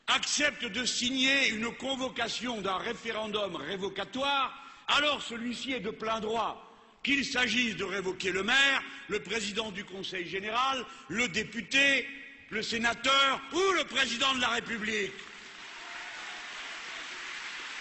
acceptent 0.09 0.67
de 0.67 0.85
signer 0.85 1.49
une 1.49 1.75
convocation 1.77 2.61
d'un 2.61 2.77
référendum 2.77 3.57
révocatoire, 3.57 4.55
alors 4.89 5.23
celui-ci 5.23 5.73
est 5.73 5.81
de 5.81 5.91
plein 5.91 6.21
droit 6.21 6.74
qu'il 7.05 7.25
s'agisse 7.25 7.77
de 7.77 7.85
révoquer 7.85 8.33
le 8.33 8.43
maire, 8.43 8.83
le 9.09 9.21
président 9.21 9.71
du 9.71 9.85
Conseil 9.85 10.27
général, 10.27 10.85
le 11.09 11.29
député, 11.29 12.09
le 12.51 12.63
sénateur 12.63 13.41
ou 13.53 13.73
le 13.77 13.85
président 13.85 14.35
de 14.35 14.41
la 14.41 14.49
République. 14.49 15.13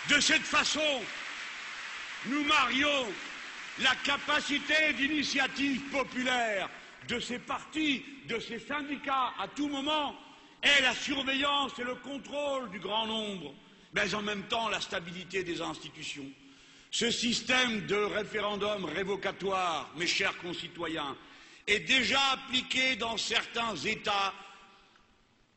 De 0.10 0.20
cette 0.20 0.44
façon, 0.44 1.02
nous 2.26 2.44
marions 2.44 3.08
la 3.80 3.96
capacité 4.04 4.94
d'initiative 4.94 5.82
populaire 5.90 6.70
de 7.08 7.20
ces 7.20 7.40
partis, 7.40 8.06
de 8.28 8.40
ces 8.40 8.60
syndicats 8.60 9.34
à 9.40 9.48
tout 9.48 9.70
moment, 9.70 10.16
et 10.62 10.82
la 10.82 10.94
surveillance 10.94 11.78
et 11.80 11.84
le 11.84 11.96
contrôle 11.96 12.70
du 12.72 12.80
grand 12.80 13.08
nombre, 13.08 13.54
mais 13.94 14.14
en 14.14 14.22
même 14.22 14.44
temps 14.44 14.70
la 14.70 14.80
stabilité 14.80 15.44
des 15.44 15.62
institutions. 15.62 16.26
Ce 16.94 17.10
système 17.10 17.88
de 17.88 17.96
référendum 17.96 18.86
révocatoire, 18.86 19.92
mes 19.98 20.06
chers 20.06 20.38
concitoyens, 20.38 21.18
est 21.66 21.80
déjà 21.80 22.20
appliqué 22.34 22.96
dans 22.98 23.18
certains 23.18 23.76
États 23.78 24.32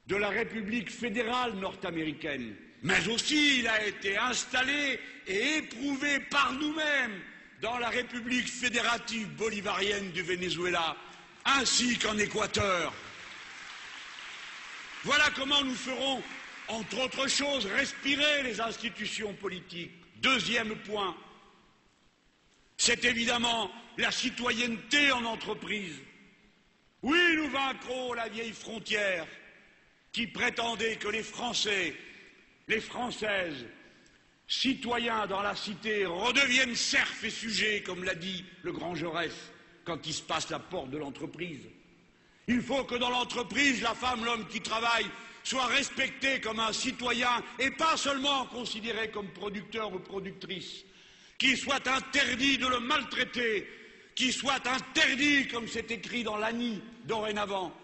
de 0.07 0.17
la 0.17 0.31
République 0.31 0.91
fédérale 0.91 1.53
nord-américaine, 1.57 2.57
mais 2.83 3.07
aussi 3.09 3.59
il 3.59 3.69
a 3.69 3.85
été 3.85 4.17
installé 4.17 4.99
et 5.27 5.59
éprouvé 5.59 6.21
par 6.21 6.55
nous-mêmes 6.55 7.21
dans 7.61 7.77
la 7.77 7.91
République 7.91 8.49
fédérative 8.49 9.29
bolivarienne 9.35 10.13
du 10.13 10.23
Venezuela, 10.23 10.97
ainsi 11.45 11.99
qu'en 11.99 12.17
Équateur. 12.17 12.95
Voilà 15.05 15.29
comment 15.37 15.63
nous 15.63 15.75
ferons, 15.75 16.23
entre 16.69 17.05
autres 17.05 17.29
choses, 17.29 17.67
respirer 17.67 18.43
les 18.43 18.59
institutions 18.59 19.35
politiques. 19.35 19.93
Deuxième 20.23 20.75
point, 20.77 21.15
c'est 22.77 23.05
évidemment 23.05 23.71
la 23.99 24.11
citoyenneté 24.11 25.13
en 25.13 25.25
entreprise. 25.25 25.97
Oui, 27.03 27.19
nous 27.37 27.49
vaincrons 27.51 28.13
la 28.15 28.29
vieille 28.29 28.53
frontière 28.53 29.27
qui 30.13 30.27
prétendait 30.27 30.97
que 30.97 31.09
les 31.09 31.23
Français, 31.23 31.95
les 32.69 32.81
Françaises, 32.81 33.67
citoyens 34.49 35.27
dans 35.27 35.43
la 35.43 35.55
cité, 35.55 36.07
redeviennent 36.07 36.75
serfs 36.75 37.25
et 37.25 37.31
sujets, 37.31 37.83
comme 37.83 38.05
l'a 38.05 38.15
dit 38.15 38.45
le 38.63 38.73
grand 38.73 38.95
Jaurès 38.95 39.33
quand 39.85 40.07
il 40.07 40.15
se 40.15 40.23
passe 40.23 40.51
la 40.51 40.59
porte 40.59 40.91
de 40.91 40.99
l'entreprise. 40.99 41.63
Il 42.49 42.63
faut 42.63 42.85
que 42.85 42.95
dans 42.95 43.11
l'entreprise, 43.11 43.83
la 43.83 43.95
femme, 43.95 44.25
l'homme 44.25 44.47
qui 44.49 44.61
travaille 44.61 45.07
soit 45.43 45.67
respecté 45.67 46.41
comme 46.41 46.59
un 46.59 46.73
citoyen 46.73 47.43
et 47.59 47.71
pas 47.71 47.97
seulement 47.97 48.47
considéré 48.47 49.11
comme 49.11 49.29
producteur 49.29 49.93
ou 49.93 49.99
productrice, 49.99 50.85
qu'il 51.39 51.57
soit 51.57 51.87
interdit 51.87 52.59
de 52.59 52.67
le 52.67 52.81
maltraiter, 52.81 53.69
qu'il 54.15 54.33
soit 54.33 54.67
interdit, 54.67 55.47
comme 55.49 55.69
c'est 55.69 55.91
écrit 55.91 56.25
dans 56.25 56.37
l'ANI 56.37 56.83
dorénavant, 57.05 57.77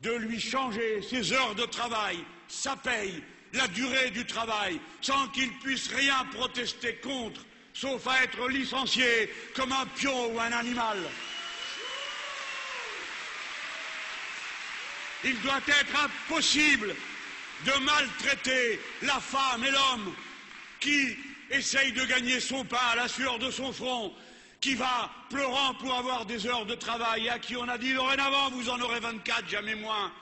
de 0.00 0.12
lui 0.12 0.40
changer 0.40 1.02
ses 1.02 1.32
heures 1.32 1.54
de 1.54 1.64
travail, 1.64 2.18
sa 2.48 2.76
paye, 2.76 3.22
la 3.52 3.66
durée 3.68 4.10
du 4.10 4.24
travail, 4.26 4.80
sans 5.00 5.28
qu'il 5.28 5.52
puisse 5.58 5.88
rien 5.88 6.24
protester 6.32 6.96
contre, 6.96 7.44
sauf 7.72 8.06
à 8.06 8.22
être 8.22 8.48
licencié 8.48 9.32
comme 9.54 9.72
un 9.72 9.86
pion 9.86 10.32
ou 10.32 10.40
un 10.40 10.52
animal. 10.52 10.98
Il 15.24 15.40
doit 15.40 15.62
être 15.66 16.04
impossible 16.04 16.94
de 17.64 17.84
maltraiter 17.84 18.78
la 19.02 19.18
femme 19.20 19.64
et 19.64 19.70
l'homme 19.70 20.14
qui 20.80 21.16
essaye 21.54 21.92
de 21.92 22.04
gagner 22.04 22.40
son 22.40 22.64
pain 22.64 22.86
à 22.92 22.96
la 22.96 23.08
sueur 23.08 23.38
de 23.38 23.50
son 23.50 23.72
front, 23.72 24.12
qui 24.60 24.74
va 24.74 25.10
pleurant 25.30 25.74
pour 25.74 25.94
avoir 25.94 26.26
des 26.26 26.46
heures 26.46 26.66
de 26.66 26.74
travail, 26.74 27.28
à 27.28 27.38
qui 27.38 27.56
on 27.56 27.68
a 27.68 27.78
dit 27.78 27.94
dorénavant 27.94 28.50
vous 28.50 28.68
en 28.70 28.80
aurez 28.80 29.00
24, 29.00 29.48
jamais 29.48 29.74
moins, 29.74 30.12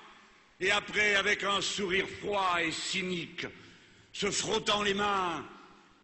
et 0.61 0.71
après 0.71 1.15
avec 1.15 1.45
un 1.45 1.61
sourire 1.61 2.07
froid 2.21 2.59
et 2.63 2.73
cynique, 2.73 3.47
se 4.13 4.31
frottant 4.31 4.83
les 4.83 4.95
mains 4.95 5.45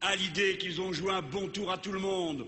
à 0.00 0.16
l'idée 0.16 0.56
qu'ils 0.56 0.80
ont 0.80 0.92
joué 0.92 1.12
un 1.12 1.22
bon 1.22 1.48
tour 1.48 1.70
à 1.70 1.78
tout 1.78 1.92
le 1.92 1.98
monde, 1.98 2.46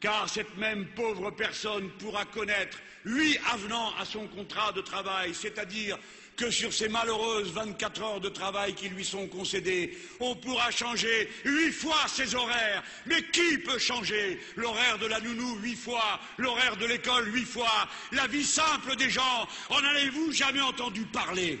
car 0.00 0.28
cette 0.28 0.56
même 0.56 0.86
pauvre 0.94 1.30
personne 1.30 1.90
pourra 1.98 2.24
connaître 2.24 2.78
huit 3.04 3.38
avenants 3.50 3.92
à 3.98 4.04
son 4.04 4.26
contrat 4.28 4.72
de 4.72 4.80
travail, 4.80 5.34
c'est-à-dire 5.34 5.98
que 6.40 6.50
sur 6.50 6.72
ces 6.72 6.88
malheureuses 6.88 7.52
24 7.52 8.02
heures 8.02 8.20
de 8.20 8.30
travail 8.30 8.72
qui 8.72 8.88
lui 8.88 9.04
sont 9.04 9.26
concédées, 9.26 9.94
on 10.20 10.34
pourra 10.34 10.70
changer 10.70 11.30
huit 11.44 11.70
fois 11.70 12.08
ses 12.08 12.34
horaires. 12.34 12.82
Mais 13.04 13.22
qui 13.24 13.58
peut 13.58 13.78
changer 13.78 14.40
l'horaire 14.56 14.96
de 14.96 15.04
la 15.04 15.20
nounou 15.20 15.56
huit 15.56 15.76
fois, 15.76 16.18
l'horaire 16.38 16.78
de 16.78 16.86
l'école 16.86 17.30
huit 17.34 17.44
fois, 17.44 17.86
la 18.12 18.26
vie 18.26 18.44
simple 18.44 18.96
des 18.96 19.10
gens? 19.10 19.46
En 19.68 19.84
avez-vous 19.84 20.32
jamais 20.32 20.62
entendu 20.62 21.04
parler? 21.04 21.60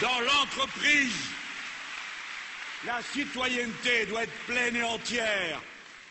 Dans 0.00 0.20
l'entreprise, 0.20 1.28
la 2.86 3.02
citoyenneté 3.12 4.06
doit 4.06 4.22
être 4.22 4.46
pleine 4.46 4.76
et 4.76 4.82
entière, 4.82 5.60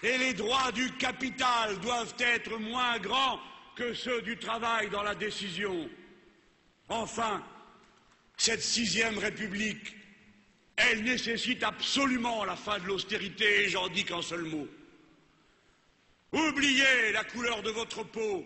et 0.03 0.19
les 0.19 0.33
droits 0.35 0.71
du 0.71 0.91
capital 0.91 1.79
doivent 1.79 2.13
être 2.19 2.59
moins 2.59 2.99
grands 2.99 3.39
que 3.75 3.93
ceux 3.93 4.21
du 4.21 4.37
travail 4.37 4.89
dans 4.89 5.03
la 5.03 5.15
décision. 5.15 5.89
Enfin, 6.89 7.43
cette 8.37 8.61
sixième 8.61 9.17
République, 9.17 9.95
elle 10.75 11.03
nécessite 11.03 11.63
absolument 11.63 12.43
la 12.45 12.55
fin 12.55 12.79
de 12.79 12.85
l'austérité, 12.85 13.63
et 13.63 13.69
j'en 13.69 13.87
dis 13.87 14.03
qu'un 14.03 14.21
seul 14.21 14.43
mot. 14.43 14.67
Oubliez 16.31 17.11
la 17.13 17.23
couleur 17.23 17.61
de 17.61 17.69
votre 17.69 18.03
peau, 18.03 18.43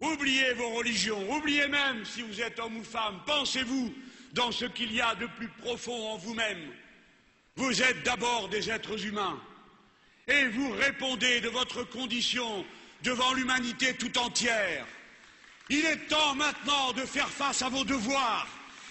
oubliez 0.00 0.52
vos 0.54 0.70
religions, 0.70 1.30
oubliez 1.30 1.68
même 1.68 2.04
si 2.04 2.22
vous 2.22 2.40
êtes 2.40 2.58
homme 2.58 2.78
ou 2.78 2.84
femme, 2.84 3.20
pensez-vous 3.26 3.94
dans 4.32 4.50
ce 4.50 4.64
qu'il 4.64 4.92
y 4.92 5.00
a 5.00 5.14
de 5.14 5.26
plus 5.26 5.48
profond 5.48 6.08
en 6.10 6.16
vous-même. 6.16 6.72
Vous 7.56 7.82
êtes 7.82 8.02
d'abord 8.02 8.48
des 8.48 8.70
êtres 8.70 9.04
humains, 9.04 9.40
et 10.26 10.46
vous 10.48 10.72
répondez 10.72 11.40
de 11.40 11.48
votre 11.48 11.84
condition 11.84 12.64
devant 13.02 13.32
l'humanité 13.34 13.94
tout 13.94 14.16
entière. 14.18 14.86
Il 15.68 15.84
est 15.84 16.08
temps 16.08 16.34
maintenant 16.34 16.92
de 16.92 17.02
faire 17.02 17.28
face 17.28 17.62
à 17.62 17.68
vos 17.68 17.84
devoirs. 17.84 18.48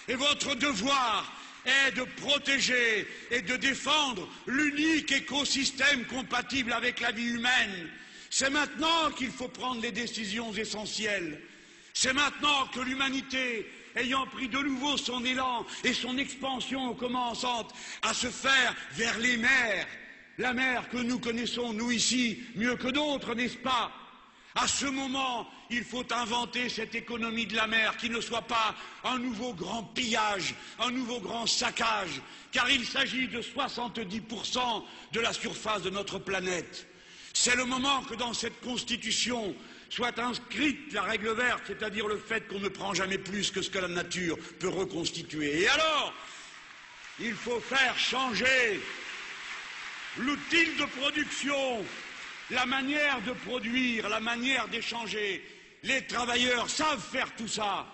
Et 0.08 0.16
votre 0.16 0.56
devoir 0.56 1.32
est 1.66 1.92
de 1.92 2.04
protéger 2.04 3.08
et 3.32 3.42
de 3.42 3.58
défendre 3.58 4.28
l'unique 4.48 5.12
écosystème 5.12 6.06
compatible 6.06 6.74
avec 6.74 7.00
la 7.00 7.12
vie 7.12 7.28
humaine. 7.28 7.90
C'est 8.30 8.50
maintenant 8.50 9.12
qu'il 9.18 9.32
faut 9.32 9.48
prendre 9.48 9.82
les 9.82 9.92
décisions 9.92 10.54
essentielles. 10.54 11.42
C'est 11.94 12.14
maintenant 12.14 12.68
que 12.74 12.80
l'humanité, 12.80 13.70
ayant 13.96 14.26
pris 14.28 14.48
de 14.48 14.60
nouveau 14.60 14.96
son 14.98 15.24
élan 15.26 15.66
et 15.84 15.94
son 15.94 16.18
expansion 16.18 16.94
commençant 16.96 17.68
à 18.02 18.14
se 18.14 18.28
faire 18.28 18.74
vers 18.94 19.18
les 19.20 19.38
mers, 19.38 19.88
la 20.38 20.54
mer 20.54 20.88
que 20.90 20.98
nous 20.98 21.20
connaissons, 21.20 21.74
nous 21.74 21.92
ici, 21.92 22.42
mieux 22.56 22.78
que 22.78 22.88
d'autres, 22.88 23.36
n'est-ce 23.36 23.58
pas? 23.58 23.92
À 24.56 24.68
ce 24.68 24.86
moment, 24.86 25.48
il 25.70 25.84
faut 25.84 26.06
inventer 26.12 26.70
cette 26.70 26.96
économie 26.96 27.46
de 27.46 27.56
la 27.56 27.68
mer 27.68 27.96
qui 27.98 28.10
ne 28.10 28.20
soit 28.20 28.42
pas 28.42 28.76
un 29.04 29.20
nouveau 29.20 29.54
grand 29.54 29.84
pillage, 29.84 30.56
un 30.80 30.92
nouveau 30.92 31.20
grand 31.20 31.46
saccage, 31.46 32.22
car 32.52 32.70
il 32.70 32.86
s'agit 32.86 33.28
de 33.28 33.42
70% 33.42 34.84
de 35.12 35.20
la 35.20 35.34
surface 35.34 35.84
de 35.84 35.92
notre 35.92 36.18
planète. 36.18 36.88
C'est 37.34 37.56
le 37.56 37.66
moment 37.66 38.02
que 38.04 38.16
dans 38.16 38.34
cette 38.34 38.60
constitution 38.62 39.56
soit 39.90 40.18
inscrite 40.20 40.94
la 40.94 41.04
règle 41.04 41.32
verte, 41.32 41.64
c'est-à-dire 41.68 42.08
le 42.08 42.18
fait 42.18 42.48
qu'on 42.48 42.60
ne 42.60 42.70
prend 42.70 42.94
jamais 42.94 43.18
plus 43.18 43.52
que 43.52 43.62
ce 43.62 43.70
que 43.70 43.80
la 43.80 43.88
nature 43.88 44.38
peut 44.60 44.70
reconstituer. 44.70 45.62
Et 45.62 45.68
alors, 45.68 46.14
il 47.20 47.34
faut 47.34 47.60
faire 47.60 47.98
changer 47.98 48.80
l'outil 50.18 50.66
de 50.78 50.86
production, 51.00 51.86
la 52.52 52.66
manière 52.66 53.22
de 53.22 53.32
produire, 53.32 54.10
la 54.10 54.20
manière 54.20 54.68
d'échanger. 54.68 55.44
Les 55.84 56.06
travailleurs 56.08 56.70
savent 56.70 57.04
faire 57.12 57.34
tout 57.36 57.48
ça. 57.48 57.86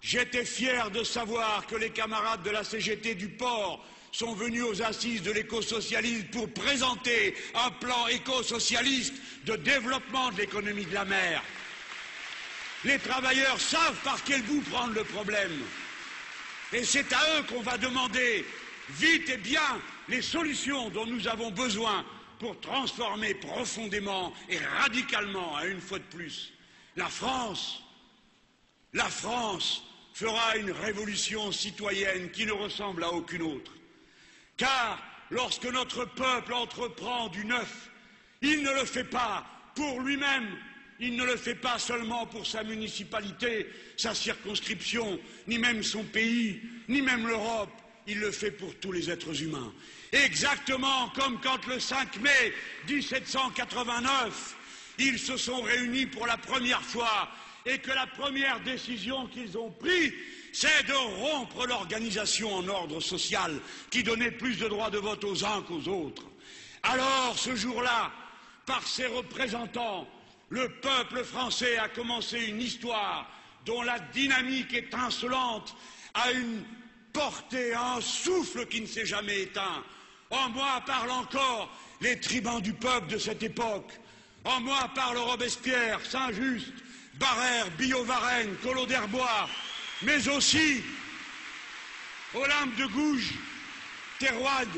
J'étais 0.00 0.44
fier 0.44 0.90
de 0.90 1.02
savoir 1.02 1.66
que 1.66 1.76
les 1.76 1.90
camarades 1.90 2.42
de 2.42 2.50
la 2.50 2.62
CGT 2.62 3.14
du 3.14 3.28
port 3.28 3.84
sont 4.12 4.34
venus 4.34 4.62
aux 4.62 4.82
assises 4.82 5.22
de 5.22 5.32
l'écosocialisme 5.32 6.28
pour 6.28 6.52
présenter 6.52 7.34
un 7.54 7.70
plan 7.70 8.06
écosocialiste 8.08 9.14
de 9.46 9.56
développement 9.56 10.30
de 10.30 10.38
l'économie 10.38 10.84
de 10.84 10.94
la 10.94 11.04
mer. 11.04 11.42
Les 12.84 12.98
travailleurs 12.98 13.58
savent 13.58 13.98
par 14.04 14.22
quel 14.24 14.42
bout 14.42 14.60
prendre 14.70 14.92
le 14.92 15.04
problème. 15.04 15.62
Et 16.72 16.84
c'est 16.84 17.12
à 17.12 17.38
eux 17.38 17.42
qu'on 17.44 17.62
va 17.62 17.78
demander 17.78 18.44
vite 18.90 19.28
et 19.30 19.38
bien 19.38 19.80
les 20.08 20.22
solutions 20.22 20.90
dont 20.90 21.06
nous 21.06 21.26
avons 21.26 21.50
besoin 21.50 22.04
pour 22.38 22.58
transformer 22.60 23.34
profondément 23.34 24.32
et 24.48 24.58
radicalement, 24.58 25.56
à 25.56 25.66
une 25.66 25.80
fois 25.80 25.98
de 25.98 26.04
plus, 26.04 26.52
la 26.96 27.08
France. 27.08 27.82
La 28.92 29.08
France 29.08 29.84
fera 30.12 30.56
une 30.56 30.70
révolution 30.70 31.50
citoyenne 31.50 32.30
qui 32.30 32.46
ne 32.46 32.52
ressemble 32.52 33.02
à 33.04 33.12
aucune 33.12 33.42
autre. 33.42 33.72
Car 34.56 35.02
lorsque 35.30 35.66
notre 35.66 36.04
peuple 36.04 36.52
entreprend 36.52 37.28
du 37.28 37.44
neuf, 37.44 37.90
il 38.40 38.62
ne 38.62 38.70
le 38.70 38.84
fait 38.84 39.04
pas 39.04 39.44
pour 39.74 40.00
lui-même, 40.00 40.48
il 41.00 41.16
ne 41.16 41.24
le 41.24 41.36
fait 41.36 41.56
pas 41.56 41.78
seulement 41.78 42.26
pour 42.26 42.46
sa 42.46 42.62
municipalité, 42.62 43.68
sa 43.96 44.14
circonscription, 44.14 45.18
ni 45.48 45.58
même 45.58 45.82
son 45.82 46.04
pays, 46.04 46.62
ni 46.88 47.02
même 47.02 47.26
l'Europe, 47.26 47.72
il 48.06 48.18
le 48.18 48.30
fait 48.30 48.50
pour 48.50 48.74
tous 48.76 48.92
les 48.92 49.10
êtres 49.10 49.42
humains. 49.42 49.72
Exactement 50.12 51.08
comme 51.10 51.40
quand 51.40 51.66
le 51.66 51.80
5 51.80 52.20
mai 52.20 52.52
1789, 52.88 54.56
ils 54.98 55.18
se 55.18 55.36
sont 55.36 55.62
réunis 55.62 56.06
pour 56.06 56.26
la 56.26 56.36
première 56.36 56.82
fois 56.82 57.28
et 57.66 57.78
que 57.78 57.90
la 57.90 58.06
première 58.06 58.60
décision 58.60 59.26
qu'ils 59.26 59.56
ont 59.56 59.70
prise, 59.70 60.12
c'est 60.52 60.86
de 60.86 60.92
rompre 60.92 61.66
l'organisation 61.66 62.54
en 62.54 62.68
ordre 62.68 63.00
social 63.00 63.58
qui 63.90 64.02
donnait 64.02 64.30
plus 64.30 64.56
de 64.58 64.68
droits 64.68 64.90
de 64.90 64.98
vote 64.98 65.24
aux 65.24 65.44
uns 65.44 65.62
qu'aux 65.62 65.88
autres. 65.88 66.26
Alors, 66.82 67.36
ce 67.36 67.56
jour-là, 67.56 68.12
par 68.66 68.86
ses 68.86 69.06
représentants, 69.06 70.06
le 70.50 70.68
peuple 70.68 71.24
français 71.24 71.78
a 71.78 71.88
commencé 71.88 72.44
une 72.44 72.60
histoire 72.60 73.28
dont 73.64 73.82
la 73.82 73.98
dynamique 73.98 74.74
étincelante 74.74 75.74
a 76.12 76.30
une 76.32 76.62
portée, 77.14 77.72
un 77.72 78.02
souffle 78.02 78.66
qui 78.66 78.82
ne 78.82 78.86
s'est 78.86 79.06
jamais 79.06 79.42
éteint. 79.42 79.82
En 80.30 80.50
moi 80.50 80.82
parlent 80.84 81.10
encore 81.10 81.70
les 82.02 82.20
tribuns 82.20 82.60
du 82.60 82.74
peuple 82.74 83.06
de 83.06 83.18
cette 83.18 83.42
époque. 83.42 83.90
En 84.44 84.60
moi 84.60 84.90
parlent 84.94 85.16
Robespierre, 85.16 86.04
Saint-Just, 86.04 86.74
Barrère, 87.14 87.70
Billot-Varenne, 87.78 88.56
Collot 88.62 88.84
d'Herbois, 88.84 89.48
mais 90.02 90.28
aussi 90.28 90.82
Olympe 92.34 92.76
de 92.76 92.86
Gouges, 92.86 93.34
Terroide 94.18 94.68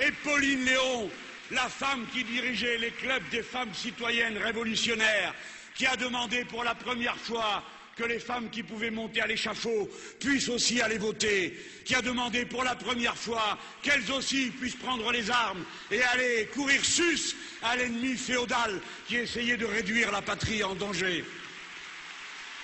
et 0.00 0.10
Pauline 0.24 0.64
Léon, 0.64 1.10
la 1.50 1.68
femme 1.68 2.06
qui 2.12 2.24
dirigeait 2.24 2.78
les 2.78 2.90
clubs 2.90 3.28
des 3.30 3.42
femmes 3.42 3.74
citoyennes 3.74 4.38
révolutionnaires, 4.38 5.34
qui 5.74 5.86
a 5.86 5.96
demandé 5.96 6.44
pour 6.46 6.64
la 6.64 6.74
première 6.74 7.16
fois 7.16 7.62
que 8.00 8.06
les 8.06 8.18
femmes 8.18 8.48
qui 8.48 8.62
pouvaient 8.62 8.90
monter 8.90 9.20
à 9.20 9.26
l'échafaud 9.26 9.88
puissent 10.18 10.48
aussi 10.48 10.80
aller 10.80 10.96
voter, 10.96 11.54
qui 11.84 11.94
a 11.94 12.00
demandé 12.00 12.46
pour 12.46 12.64
la 12.64 12.74
première 12.74 13.16
fois 13.16 13.58
qu'elles 13.82 14.10
aussi 14.10 14.46
puissent 14.58 14.76
prendre 14.76 15.12
les 15.12 15.30
armes 15.30 15.64
et 15.90 16.02
aller 16.02 16.48
courir 16.54 16.82
sus 16.82 17.36
à 17.62 17.76
l'ennemi 17.76 18.16
féodal 18.16 18.80
qui 19.06 19.16
essayait 19.16 19.58
de 19.58 19.66
réduire 19.66 20.10
la 20.12 20.22
patrie 20.22 20.64
en 20.64 20.74
danger. 20.74 21.24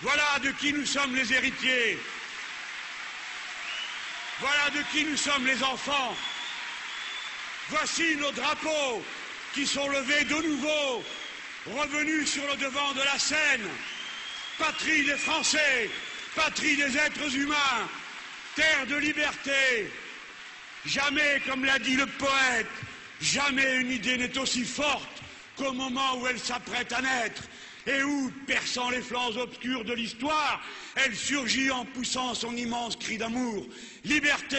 Voilà 0.00 0.38
de 0.42 0.50
qui 0.52 0.72
nous 0.72 0.86
sommes 0.86 1.14
les 1.14 1.30
héritiers. 1.30 1.98
Voilà 4.40 4.70
de 4.70 4.82
qui 4.90 5.04
nous 5.04 5.18
sommes 5.18 5.46
les 5.46 5.62
enfants. 5.62 6.16
Voici 7.68 8.16
nos 8.16 8.32
drapeaux 8.32 9.02
qui 9.52 9.66
sont 9.66 9.88
levés 9.88 10.24
de 10.24 10.48
nouveau, 10.48 11.04
revenus 11.66 12.32
sur 12.32 12.46
le 12.46 12.56
devant 12.56 12.94
de 12.94 13.02
la 13.02 13.18
scène. 13.18 13.68
Patrie 14.58 15.04
des 15.04 15.16
Français, 15.16 15.90
patrie 16.34 16.76
des 16.76 16.96
êtres 16.96 17.36
humains, 17.36 17.88
terre 18.54 18.86
de 18.88 18.96
liberté. 18.96 19.90
Jamais, 20.86 21.42
comme 21.46 21.64
l'a 21.64 21.78
dit 21.78 21.96
le 21.96 22.06
poète, 22.06 22.66
jamais 23.20 23.76
une 23.76 23.90
idée 23.90 24.16
n'est 24.16 24.38
aussi 24.38 24.64
forte 24.64 25.22
qu'au 25.58 25.72
moment 25.72 26.18
où 26.18 26.26
elle 26.26 26.38
s'apprête 26.38 26.90
à 26.92 27.02
naître 27.02 27.42
et 27.86 28.02
où, 28.02 28.32
perçant 28.46 28.88
les 28.88 29.02
flancs 29.02 29.36
obscurs 29.36 29.84
de 29.84 29.92
l'histoire, 29.92 30.62
elle 30.94 31.14
surgit 31.14 31.70
en 31.70 31.84
poussant 31.84 32.34
son 32.34 32.56
immense 32.56 32.96
cri 32.96 33.18
d'amour. 33.18 33.66
Liberté 34.04 34.56